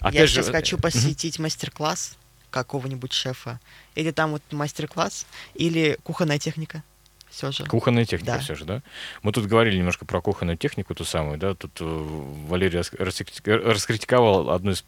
например. 0.00 0.14
я 0.14 0.20
Опять 0.22 0.28
же, 0.30 0.34
сейчас 0.42 0.48
хочу 0.48 0.76
э, 0.76 0.80
посетить 0.80 1.38
мастер-класс 1.38 2.16
какого-нибудь 2.50 3.12
шефа. 3.12 3.60
Или 3.94 4.10
там 4.12 4.30
вот 4.32 4.42
мастер-класс, 4.50 5.26
или 5.54 5.98
кухонная 6.04 6.38
техника. 6.38 6.82
все 7.28 7.50
же. 7.52 7.64
Кухонная 7.66 8.06
техника 8.06 8.34
Да. 8.34 8.38
все 8.38 8.54
же, 8.54 8.64
да? 8.64 8.82
Мы 9.22 9.32
тут 9.32 9.44
говорили 9.46 9.76
немножко 9.76 10.06
про 10.06 10.22
кухонную 10.22 10.56
технику, 10.56 10.94
ту 10.94 11.04
самую, 11.04 11.36
да? 11.38 11.54
Тут 11.54 11.72
э, 11.80 11.84
Валерий 12.48 12.78
раскрити- 12.78 13.50
раскритиковал 13.50 14.50
одну 14.50 14.70
из 14.70 14.84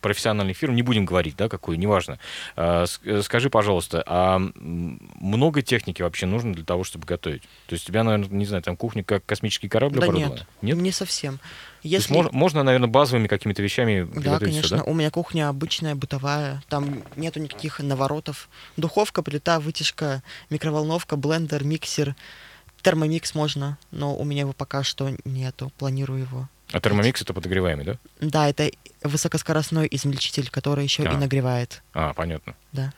профессиональных 0.00 0.56
фирм, 0.56 0.74
не 0.74 0.82
будем 0.82 1.04
говорить, 1.04 1.36
да, 1.36 1.48
какую, 1.48 1.78
неважно. 1.78 2.18
А, 2.56 2.84
э, 3.04 3.22
Скажи, 3.22 3.50
пожалуйста, 3.50 4.02
а 4.06 4.38
много 4.38 5.60
техники 5.62 6.00
вообще 6.02 6.26
нужно 6.26 6.54
для 6.54 6.64
того, 6.64 6.84
чтобы 6.84 7.04
готовить? 7.06 7.42
То 7.66 7.74
есть 7.74 7.84
у 7.84 7.88
тебя, 7.88 8.04
наверное, 8.04 8.28
не 8.28 8.46
знаю, 8.46 8.62
там 8.62 8.76
кухня 8.76 9.04
как 9.04 9.24
космический 9.26 9.68
корабль 9.68 9.98
Да 9.98 10.04
оборудована? 10.06 10.34
нет, 10.38 10.46
Нет? 10.62 10.76
не 10.78 10.92
совсем. 10.92 11.40
То 11.82 11.88
есть 11.88 12.08
Если... 12.10 12.14
мож- 12.14 12.28
можно, 12.32 12.62
наверное, 12.62 12.88
базовыми 12.88 13.26
какими-то 13.26 13.62
вещами 13.62 14.06
Да, 14.20 14.38
конечно. 14.38 14.78
да? 14.78 14.82
У 14.84 14.92
меня 14.92 15.10
кухня 15.10 15.48
обычная, 15.48 15.94
бытовая. 15.94 16.62
Там 16.68 17.02
нету 17.16 17.40
никаких 17.40 17.78
наворотов. 17.80 18.48
Духовка, 18.76 19.22
плита, 19.22 19.60
вытяжка, 19.60 20.22
микроволновка, 20.50 21.16
блендер, 21.16 21.64
миксер. 21.64 22.14
Термомикс 22.82 23.34
можно, 23.34 23.78
но 23.90 24.14
у 24.16 24.24
меня 24.24 24.40
его 24.42 24.52
пока 24.52 24.82
что 24.82 25.10
нету. 25.24 25.72
Планирую 25.78 26.20
его. 26.20 26.48
А 26.72 26.80
термомикс 26.80 27.22
это 27.22 27.32
подогреваемый, 27.34 27.84
да? 27.84 27.96
Да, 28.20 28.48
это 28.48 28.70
высокоскоростной 29.02 29.88
измельчитель, 29.90 30.50
который 30.50 30.84
еще 30.84 31.02
А. 31.04 31.12
и 31.12 31.16
нагревает. 31.16 31.82
А, 31.94 32.12
понятно. 32.12 32.54
Да. 32.72 32.92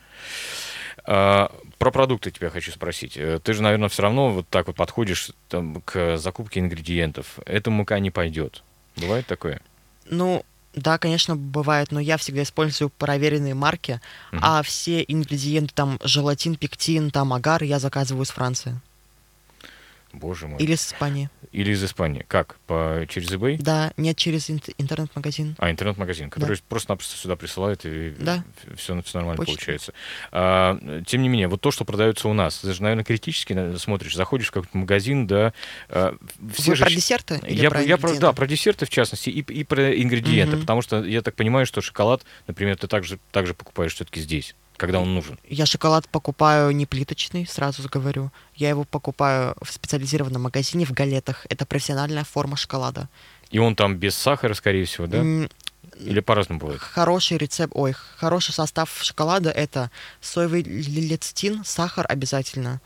А, 1.05 1.51
про 1.79 1.91
продукты 1.91 2.31
тебя 2.31 2.49
хочу 2.49 2.71
спросить. 2.71 3.17
Э, 3.17 3.39
Ты 3.43 3.53
же, 3.53 3.61
наверное, 3.61 3.89
все 3.89 4.03
равно 4.03 4.29
вот 4.29 4.47
так 4.47 4.67
вот 4.67 4.75
подходишь 4.75 5.31
там, 5.49 5.81
к 5.81 6.17
закупке 6.17 6.59
ингредиентов. 6.59 7.39
Эта 7.45 7.71
мука 7.71 7.99
не 7.99 8.11
пойдет. 8.11 8.63
Бывает 8.97 9.25
такое? 9.27 9.61
Ну, 10.09 10.45
да, 10.75 10.97
конечно, 10.97 11.35
бывает, 11.35 11.91
но 11.91 11.99
я 11.99 12.17
всегда 12.17 12.43
использую 12.43 12.89
проверенные 12.89 13.53
марки, 13.53 14.01
Мгм. 14.31 14.41
а 14.43 14.61
все 14.63 15.01
ингредиенты, 15.07 15.73
там, 15.73 15.99
желатин, 16.03 16.55
пектин, 16.55 17.11
там, 17.11 17.33
агар, 17.33 17.63
я 17.63 17.79
заказываю 17.79 18.23
из 18.23 18.29
Франции. 18.29 18.79
Боже 20.13 20.47
мой. 20.47 20.59
Или 20.61 20.75
с 20.75 20.87
Испании. 20.87 21.29
Или 21.51 21.71
из 21.71 21.83
Испании. 21.83 22.23
Как? 22.27 22.57
По, 22.67 23.05
через 23.09 23.31
eBay? 23.31 23.57
Да, 23.59 23.91
нет, 23.97 24.15
через 24.15 24.49
инт- 24.49 24.69
интернет-магазин. 24.77 25.55
А, 25.57 25.71
интернет-магазин, 25.71 26.29
который 26.29 26.57
просто-напросто 26.69 27.17
сюда 27.17 27.35
присылает, 27.35 27.81
и 27.85 28.13
Да. 28.19 28.43
все, 28.77 29.01
все 29.01 29.17
нормально 29.17 29.37
Почта. 29.37 29.53
получается. 29.55 29.93
А, 30.31 30.77
тем 31.05 31.21
не 31.23 31.29
менее, 31.29 31.47
вот 31.47 31.61
то, 31.61 31.71
что 31.71 31.83
продается 31.83 32.27
у 32.29 32.33
нас, 32.33 32.59
ты 32.59 32.71
же, 32.73 32.81
наверное, 32.83 33.03
критически 33.03 33.53
на- 33.53 33.77
смотришь, 33.79 34.15
заходишь 34.15 34.47
в 34.47 34.51
какой-то 34.51 34.77
магазин, 34.77 35.25
да, 35.27 35.53
а, 35.89 36.15
все 36.55 36.71
Вы 36.71 36.75
же... 36.75 36.83
про 36.85 36.91
десерты? 36.91 37.39
Я, 37.47 37.69
про 37.71 37.81
я 37.81 37.97
про, 37.97 38.15
да, 38.17 38.33
про 38.33 38.45
десерты 38.47 38.85
в 38.85 38.89
частности 38.89 39.29
и, 39.29 39.39
и 39.41 39.63
про 39.63 39.99
ингредиенты, 39.99 40.53
Мгм. 40.57 40.61
потому 40.61 40.81
что 40.83 41.03
я 41.03 41.21
так 41.21 41.35
понимаю, 41.35 41.65
что 41.65 41.81
шоколад, 41.81 42.23
например, 42.47 42.77
ты 42.77 42.87
также, 42.87 43.19
также 43.31 43.53
покупаешь 43.53 43.93
все-таки 43.95 44.19
здесь, 44.21 44.55
когда 44.77 44.99
он 44.99 45.13
нужен. 45.13 45.37
Я 45.47 45.65
шоколад 45.65 46.07
покупаю 46.09 46.71
не 46.71 46.85
плиточный, 46.85 47.45
сразу 47.45 47.87
говорю. 47.89 48.31
Я 48.55 48.69
его 48.69 48.83
покупаю 48.83 49.55
в 49.61 49.71
специализированном 49.71 50.41
магазине 50.41 50.85
в 50.85 50.91
галетах. 50.91 51.45
Это 51.49 51.65
профессиональная 51.65 52.23
форма 52.23 52.55
шоколада. 52.57 53.07
И 53.51 53.59
он 53.59 53.75
там 53.75 53.95
без 53.97 54.15
сахара, 54.15 54.53
скорее 54.53 54.85
всего, 54.85 55.07
да? 55.07 55.17
М, 55.19 55.49
Или 55.99 56.21
по-разному 56.21 56.59
бывает? 56.59 56.81
Хороший 56.81 57.37
рецепт, 57.37 57.71
ой, 57.75 57.93
хороший 58.17 58.51
состав 58.53 58.89
шоколада 59.03 59.51
это 59.51 59.91
соевый 60.21 60.63
лецитин, 60.63 61.63
сахар 61.63 62.05
обязательно, 62.09 62.81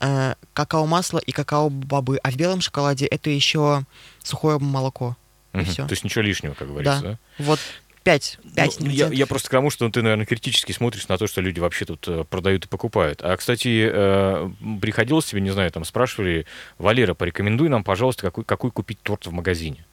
э, 0.00 0.34
какао-масло 0.54 1.18
и 1.18 1.30
какао-бобы. 1.30 2.18
А 2.22 2.30
в 2.30 2.36
белом 2.36 2.60
шоколаде 2.60 3.06
это 3.06 3.30
еще 3.30 3.84
сухое 4.24 4.58
молоко. 4.58 5.16
И 5.52 5.58
Мгм. 5.58 5.66
всё. 5.66 5.86
То 5.86 5.92
есть 5.92 6.04
ничего 6.04 6.22
лишнего, 6.22 6.54
как 6.54 6.68
говорится, 6.68 7.00
да? 7.02 7.18
Вот 7.38 7.60
пять, 8.08 8.38
пять 8.54 8.80
Ну, 8.80 8.88
я, 8.88 9.08
я 9.08 9.26
просто 9.26 9.48
к 9.48 9.50
тому, 9.50 9.68
что 9.68 9.88
ты, 9.90 10.00
наверное, 10.00 10.24
критически 10.24 10.72
смотришь 10.72 11.08
на 11.08 11.18
то, 11.18 11.26
что 11.26 11.42
люди 11.42 11.60
вообще 11.60 11.84
тут 11.84 12.08
э, 12.08 12.24
продают 12.24 12.64
и 12.64 12.68
покупают. 12.68 13.20
А, 13.22 13.36
кстати, 13.36 13.86
э, 13.92 14.50
приходилось 14.80 15.26
тебе, 15.26 15.42
не 15.42 15.50
знаю, 15.50 15.70
там 15.70 15.84
спрашивали, 15.84 16.46
Валера, 16.78 17.12
порекомендуй 17.12 17.68
нам, 17.68 17.84
пожалуйста, 17.84 18.22
какой, 18.22 18.44
какой 18.44 18.70
купить 18.70 19.02
торт 19.02 19.26
в 19.26 19.32
магазине. 19.32 19.84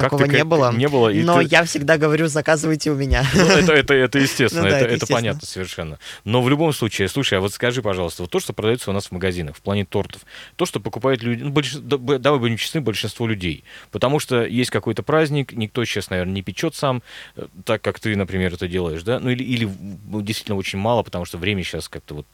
Такого 0.00 0.24
не 0.24 0.44
было. 0.44 0.72
Не 0.72 0.88
было. 0.88 1.08
и 1.08 1.22
Но 1.22 1.40
ты- 1.42 1.48
я 1.50 1.64
всегда 1.64 1.96
говорю, 1.98 2.26
заказывайте 2.28 2.90
у 2.90 2.94
меня. 2.94 3.24
Ну, 3.34 3.42
это, 3.46 3.72
это, 3.72 3.94
это 3.94 4.18
естественно, 4.18 4.62
Ну 4.64 4.70
да, 4.70 4.76
это, 4.76 4.76
это 4.76 4.84
это 4.86 4.94
естественно. 4.94 5.16
понятно 5.18 5.46
совершенно. 5.46 5.98
Но 6.24 6.42
в 6.42 6.48
любом 6.48 6.72
случае, 6.72 7.08
слушай, 7.08 7.38
а 7.38 7.40
вот 7.40 7.52
скажи, 7.52 7.82
пожалуйста, 7.82 8.22
вот 8.22 8.30
то, 8.30 8.40
что 8.40 8.52
продается 8.52 8.90
у 8.90 8.92
нас 8.92 9.06
в 9.06 9.12
магазинах, 9.12 9.56
в 9.56 9.60
плане 9.62 9.84
тортов, 9.84 10.22
то, 10.56 10.66
что 10.66 10.80
покупают 10.80 11.22
люди, 11.22 11.42
ну, 11.42 11.50
большинство- 11.50 11.88
да, 11.88 11.96
б- 11.98 12.18
давай 12.18 12.40
будем 12.40 12.56
честны, 12.56 12.80
большинство 12.80 13.26
людей, 13.26 13.64
потому 13.90 14.18
что 14.18 14.44
есть 14.44 14.70
какой-то 14.70 15.02
праздник, 15.02 15.52
никто 15.52 15.84
сейчас, 15.84 16.10
наверное, 16.10 16.34
не 16.34 16.42
печет 16.42 16.74
сам, 16.74 17.02
э, 17.36 17.46
так 17.64 17.82
как 17.82 17.98
ты, 18.00 18.16
например, 18.16 18.54
это 18.54 18.68
делаешь, 18.68 19.02
да, 19.02 19.18
ну 19.20 19.30
или, 19.30 19.42
или 19.44 19.68
ну, 20.10 20.20
действительно 20.22 20.56
очень 20.56 20.78
мало, 20.78 21.02
потому 21.02 21.24
что 21.24 21.38
время 21.38 21.62
сейчас 21.62 21.88
как-то 21.88 22.14
вот 22.14 22.26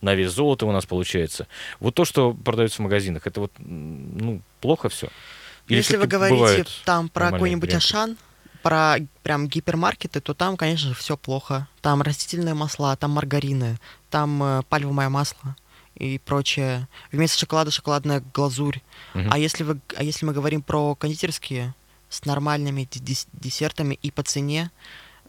на 0.00 0.14
вес 0.14 0.32
золота 0.32 0.66
у 0.66 0.72
нас 0.72 0.86
получается. 0.86 1.46
Вот 1.80 1.94
то, 1.94 2.04
что 2.04 2.32
продается 2.34 2.76
в 2.76 2.80
магазинах, 2.84 3.26
это 3.26 3.40
вот, 3.40 3.52
ну, 3.58 4.40
плохо 4.60 4.88
все? 4.88 5.08
Если 5.68 5.96
вы 5.96 6.06
говорите 6.06 6.64
там 6.84 7.08
про 7.08 7.30
какой-нибудь 7.30 7.68
варианты? 7.68 7.86
Ашан, 7.86 8.16
про 8.62 8.98
прям 9.22 9.48
гипермаркеты, 9.48 10.20
то 10.20 10.34
там, 10.34 10.56
конечно 10.56 10.90
же, 10.90 10.94
все 10.94 11.16
плохо. 11.16 11.68
Там 11.80 12.02
растительные 12.02 12.54
масла, 12.54 12.96
там 12.96 13.12
маргарины, 13.12 13.78
там 14.10 14.42
э, 14.42 14.62
пальмовое 14.68 15.08
масло 15.08 15.56
и 15.94 16.18
прочее. 16.18 16.88
Вместо 17.10 17.38
шоколада 17.38 17.70
шоколадная 17.70 18.22
глазурь. 18.32 18.80
Мгм. 19.14 19.28
А 19.32 19.38
если 19.38 19.64
вы, 19.64 19.80
а 19.96 20.02
если 20.02 20.24
мы 20.26 20.32
говорим 20.32 20.62
про 20.62 20.94
кондитерские 20.94 21.74
с 22.08 22.24
нормальными 22.24 22.88
десертами 22.92 23.98
и 24.02 24.10
по 24.10 24.22
цене 24.22 24.70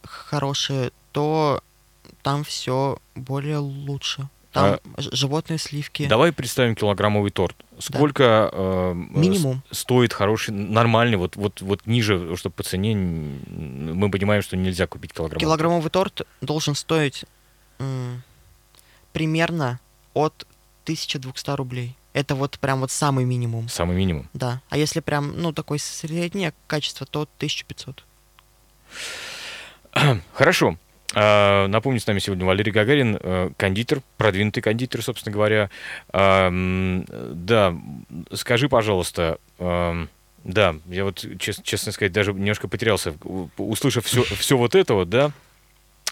хорошие, 0.04 0.91
то 1.12 1.62
там 2.22 2.43
все 2.43 2.98
более 3.15 3.58
лучше. 3.58 4.30
Там 4.53 4.79
ж- 4.97 5.09
животные 5.11 5.57
сливки. 5.57 6.05
Давай 6.07 6.31
представим 6.31 6.75
килограммовый 6.75 7.31
торт. 7.31 7.55
Сколько 7.79 8.49
э, 8.53 8.93
Минимум. 8.95 9.63
с- 9.71 9.79
стоит 9.79 10.13
хороший, 10.13 10.51
нормальный, 10.51 11.17
вот, 11.17 11.35
вот, 11.35 11.61
вот 11.61 11.85
ниже, 11.87 12.35
чтобы 12.37 12.53
по 12.55 12.63
цене 12.63 12.95
мы 12.95 14.11
понимаем, 14.11 14.41
что 14.43 14.55
нельзя 14.55 14.85
купить 14.87 15.11
килограммовый. 15.11 15.39
Килограммовый 15.41 15.89
торт 15.89 16.21
должен 16.41 16.75
стоить 16.75 17.25
м, 17.79 18.21
примерно 19.11 19.79
от 20.13 20.45
1200 20.85 21.49
рублей. 21.55 21.95
Это 22.13 22.35
вот 22.35 22.59
прям 22.59 22.81
вот 22.81 22.91
самый 22.91 23.25
минимум. 23.25 23.67
Самый 23.69 23.95
минимум. 23.97 24.29
Да. 24.33 24.61
А 24.69 24.77
если 24.77 24.99
прям, 24.99 25.33
ну, 25.41 25.51
такое 25.51 25.79
среднее 25.79 26.53
качество, 26.67 27.07
то 27.07 27.21
1500. 27.39 28.03
Хорошо. 30.33 30.77
А, 31.13 31.67
Напомню, 31.67 31.99
с 31.99 32.08
нами 32.08 32.19
сегодня 32.19 32.45
Валерий 32.45 32.71
Гагарин, 32.71 33.17
э, 33.21 33.49
кондитер, 33.58 34.02
продвинутый 34.17 34.63
кондитер, 34.63 35.02
собственно 35.04 35.34
говоря. 35.34 35.69
А, 36.12 36.49
Да, 37.34 37.76
скажи, 38.34 38.69
пожалуйста, 38.69 39.38
ам, 39.60 40.10
да, 40.43 40.76
я 40.88 41.04
вот, 41.06 41.26
чес- 41.39 41.62
честно 41.63 41.91
сказать, 41.91 42.12
даже 42.12 42.34
немножко 42.34 42.67
потерялся, 42.67 43.13
услышав 43.58 44.06
все, 44.06 44.23
все 44.38 44.58
вот 44.58 44.76
это 44.76 44.93
вот, 44.93 45.10
да. 45.10 45.32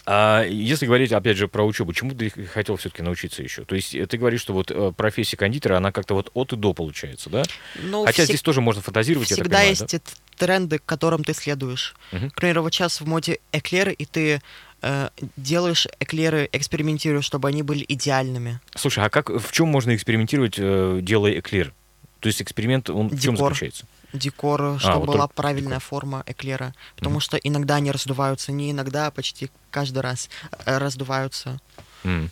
А 0.04 0.42
если 0.44 0.86
говорить, 0.86 1.12
опять 1.12 1.36
же, 1.36 1.46
про 1.46 1.64
учебу, 1.64 1.92
чему 1.92 2.12
ты 2.12 2.28
хотел 2.30 2.76
все-таки 2.76 3.02
научиться 3.02 3.40
еще? 3.42 3.64
То 3.64 3.76
есть 3.76 3.94
э, 3.94 4.04
ты 4.06 4.16
говоришь, 4.18 4.40
что 4.40 4.52
вот 4.52 4.70
э, 4.72 4.92
профессия 4.96 5.36
кондитера, 5.36 5.76
она 5.76 5.92
как-то 5.92 6.14
вот 6.14 6.30
от 6.34 6.52
и 6.52 6.56
до 6.56 6.72
получается, 6.74 7.30
да? 7.30 7.44
Ну, 7.80 8.04
Хотя 8.04 8.22
всег- 8.24 8.26
здесь 8.26 8.42
тоже 8.42 8.60
можно 8.60 8.82
фантазировать, 8.82 9.28
всегда 9.28 9.44
понимаю, 9.44 9.68
есть 9.68 9.86
да? 9.92 10.00
тренды, 10.36 10.78
к 10.80 10.84
которым 10.84 11.22
ты 11.22 11.34
следуешь. 11.34 11.94
Мгм. 12.10 12.30
К 12.30 12.34
примеру, 12.34 12.62
вот 12.62 12.74
сейчас 12.74 13.00
в 13.00 13.06
моде 13.06 13.38
эклеры, 13.52 13.92
и 13.92 14.04
ты 14.04 14.42
э, 14.82 15.08
делаешь 15.36 15.86
эклеры, 16.00 16.48
экспериментируешь, 16.52 17.24
чтобы 17.24 17.48
они 17.48 17.62
были 17.62 17.84
идеальными. 17.88 18.60
Слушай, 18.74 19.04
а 19.04 19.10
как, 19.10 19.30
в 19.30 19.52
чем 19.52 19.68
можно 19.68 19.94
экспериментировать, 19.94 20.54
э, 20.58 20.98
делая 21.02 21.38
эклер? 21.38 21.72
То 22.20 22.28
есть 22.28 22.40
эксперимент, 22.42 22.88
он 22.90 23.08
в 23.08 23.20
чем 23.20 23.34
Декор. 23.34 23.52
заключается? 23.54 23.86
декор, 24.12 24.78
чтобы 24.78 24.92
А, 24.94 24.98
вот 24.98 25.06
была 25.06 25.18
только 25.20 25.34
правильная 25.34 25.78
декор. 25.78 25.80
форма 25.88 26.22
эклера. 26.26 26.74
Потому 26.96 27.14
Мгм. 27.14 27.20
что 27.20 27.38
иногда 27.38 27.76
они 27.76 27.90
раздуваются, 27.90 28.52
не 28.52 28.70
иногда, 28.70 29.06
а 29.06 29.10
почти 29.10 29.50
каждый 29.70 30.00
раз 30.00 30.28
э, 30.66 30.76
раздуваются, 30.76 31.58
М. 32.04 32.30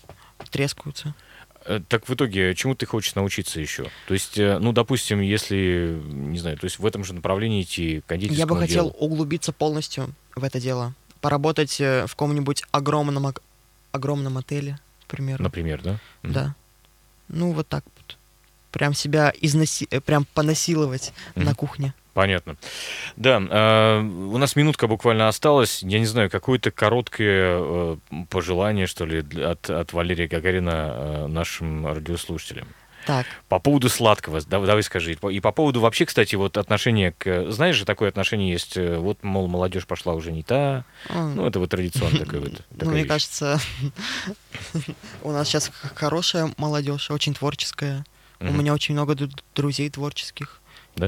трескаются. 0.51 1.15
Э, 1.65 1.81
Так 1.89 2.07
в 2.09 2.15
итоге, 2.15 2.55
чему 2.55 2.75
ты 2.75 2.85
хочешь 2.87 3.15
научиться 3.15 3.61
еще? 3.61 3.87
То 4.07 4.15
есть, 4.15 4.37
э, 4.39 4.59
ну, 4.59 4.73
допустим, 4.73 5.21
если, 5.23 5.99
не 6.05 6.39
знаю, 6.39 6.59
то 6.59 6.65
есть 6.67 6.79
в 6.79 6.85
этом 6.85 7.03
же 7.03 7.15
направлении 7.15 7.63
идти 7.63 8.03
кондитерскому 8.07 8.39
Я 8.39 8.47
бы 8.47 8.59
хотел 8.59 8.85
делу. 8.91 8.97
углубиться 8.99 9.53
полностью 9.53 10.15
в 10.37 10.45
это 10.45 10.61
дело. 10.61 10.95
Поработать 11.21 11.81
э, 11.81 12.07
в 12.07 12.11
каком-нибудь 12.11 12.63
огромном, 12.71 13.27
ог- 13.27 13.43
огромном 13.93 14.39
отеле, 14.39 14.79
к 15.07 15.11
примеру. 15.11 15.43
например, 15.43 15.83
да? 15.83 15.99
Да. 16.23 16.55
Ну, 17.29 17.53
вот 17.53 17.69
так 17.69 17.85
вот. 17.97 18.17
Прям 18.73 18.95
себя 18.95 19.33
изнаси... 19.41 19.87
э, 19.91 20.01
прям 20.01 20.25
понасиловать 20.35 21.13
Мгм. 21.35 21.45
на 21.47 21.55
кухне. 21.55 21.95
Понятно. 22.15 22.57
Да, 23.17 23.39
э, 23.41 24.01
у 24.01 24.37
нас 24.39 24.57
минутка 24.57 24.87
буквально 24.89 25.29
осталась. 25.29 25.83
Я 25.83 25.99
не 26.01 26.07
знаю, 26.07 26.29
какое-то 26.31 26.71
короткое 26.71 27.59
э, 27.61 27.97
пожелание, 28.29 28.87
что 28.87 29.05
ли, 29.07 29.21
от, 29.43 29.71
от 29.71 29.93
Валерия 29.93 30.27
Гагарина 30.27 30.93
э, 30.95 31.27
нашим 31.29 31.87
радиослушателям. 31.87 32.67
Так. 33.07 33.27
По 33.49 33.59
поводу 33.59 33.89
сладкого, 33.89 34.41
да- 34.43 34.61
давай 34.65 34.83
скажи. 34.83 35.13
И 35.15 35.41
по 35.41 35.53
поводу 35.53 35.81
вообще, 35.81 36.05
кстати, 36.07 36.35
вот 36.35 36.57
отношения 36.57 37.13
к... 37.17 37.51
Знаешь 37.51 37.77
же, 37.77 37.85
такое 37.85 38.09
отношение 38.11 38.51
есть, 38.53 38.77
э, 38.77 38.99
вот, 38.99 39.23
мол, 39.23 39.49
молодежь 39.49 39.87
пошла 39.87 40.13
уже 40.15 40.33
не 40.33 40.43
та. 40.43 40.85
М, 41.09 41.35
Ну, 41.37 41.47
это 41.47 41.59
вот 41.61 41.71
традиционно 41.71 42.19
такое 42.19 42.41
вот. 42.41 42.63
Ну, 42.71 42.91
мне 42.91 43.05
кажется, 43.05 43.59
у 45.23 45.31
нас 45.33 45.49
сейчас 45.49 45.71
хорошая 45.95 46.53
молодежь, 46.57 47.11
очень 47.11 47.35
творческая. 47.35 48.05
У 48.41 48.45
меня 48.53 48.73
очень 48.73 48.95
много 48.95 49.17
друзей 49.55 49.91
творческих. 49.91 50.61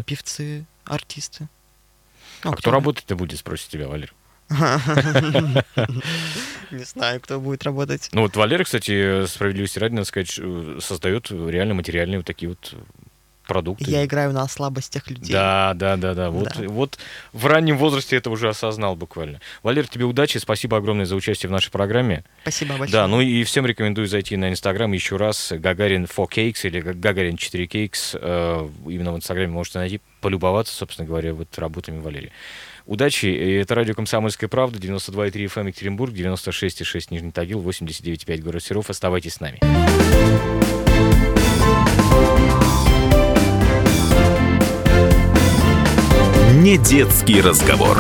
Певцы, 0.04 0.66
артисты. 0.84 1.48
А 2.42 2.48
Ну, 2.50 2.52
кто 2.54 2.70
работать-то 2.70 3.14
будет, 3.16 3.38
спросит 3.38 3.68
тебя, 3.68 3.88
Валер? 3.88 4.12
Не 6.70 6.84
знаю, 6.84 7.20
кто 7.20 7.38
будет 7.40 7.64
работать. 7.64 8.08
Ну, 8.12 8.22
вот 8.22 8.36
Валера, 8.36 8.64
кстати, 8.64 9.26
справедливости 9.26 9.78
ради, 9.78 9.92
надо 9.94 10.06
сказать, 10.06 10.30
ш- 10.30 10.80
создает 10.80 11.30
реально 11.30 11.74
материальные 11.74 12.18
вот 12.18 12.26
такие 12.26 12.48
вот 12.48 12.74
продукты. 13.46 13.90
Я 13.90 14.04
играю 14.06 14.32
на 14.32 14.46
слабостях 14.48 15.10
людей. 15.10 15.32
Да, 15.34 15.72
да, 15.74 15.96
да, 15.96 16.14
да. 16.14 16.30
Вот, 16.30 16.44
Да. 16.56 16.68
вот 16.68 16.98
в 17.34 17.44
раннем 17.46 17.76
возрасте 17.76 18.16
это 18.16 18.30
уже 18.30 18.48
осознал 18.48 18.96
буквально. 18.96 19.40
Валер, 19.62 19.86
тебе 19.86 20.04
удачи, 20.06 20.38
спасибо 20.38 20.78
огромное 20.78 21.04
за 21.04 21.16
участие 21.16 21.48
в 21.48 21.52
нашей 21.52 21.70
программе. 21.70 22.24
Спасибо 22.42 22.76
большое. 22.78 22.92
Да, 23.02 23.06
ну 23.08 23.20
и 23.20 23.42
всем 23.44 23.66
рекомендую 23.66 24.06
зайти 24.06 24.36
на 24.38 24.48
Инстаграм 24.50 24.90
еще 24.92 25.16
раз. 25.16 25.52
Гагарин 25.54 26.04
4Cakes 26.04 26.66
или 26.66 26.80
Гагарин 26.80 27.34
4Cakes. 27.34 28.18
э, 28.18 28.68
Именно 28.86 29.12
в 29.12 29.16
Инстаграме 29.16 29.48
можете 29.52 29.78
найти, 29.80 30.00
полюбоваться, 30.22 30.72
собственно 30.74 31.06
говоря, 31.06 31.34
вот 31.34 31.58
работами 31.58 31.98
Валерия. 32.00 32.30
Удачи. 32.86 33.26
Это 33.60 33.74
радио 33.74 33.94
«Комсомольская 33.94 34.48
правда», 34.48 34.78
92,3 34.78 35.32
FM 35.46 35.68
Екатеринбург, 35.68 36.12
96,6 36.12 37.06
Нижний 37.10 37.30
Тагил, 37.30 37.60
89,5 37.60 38.40
город 38.42 38.62
Серов. 38.62 38.90
Оставайтесь 38.90 39.34
с 39.34 39.40
нами. 39.40 39.60
Не 46.62 46.78
детский 46.78 47.40
разговор. 47.40 47.98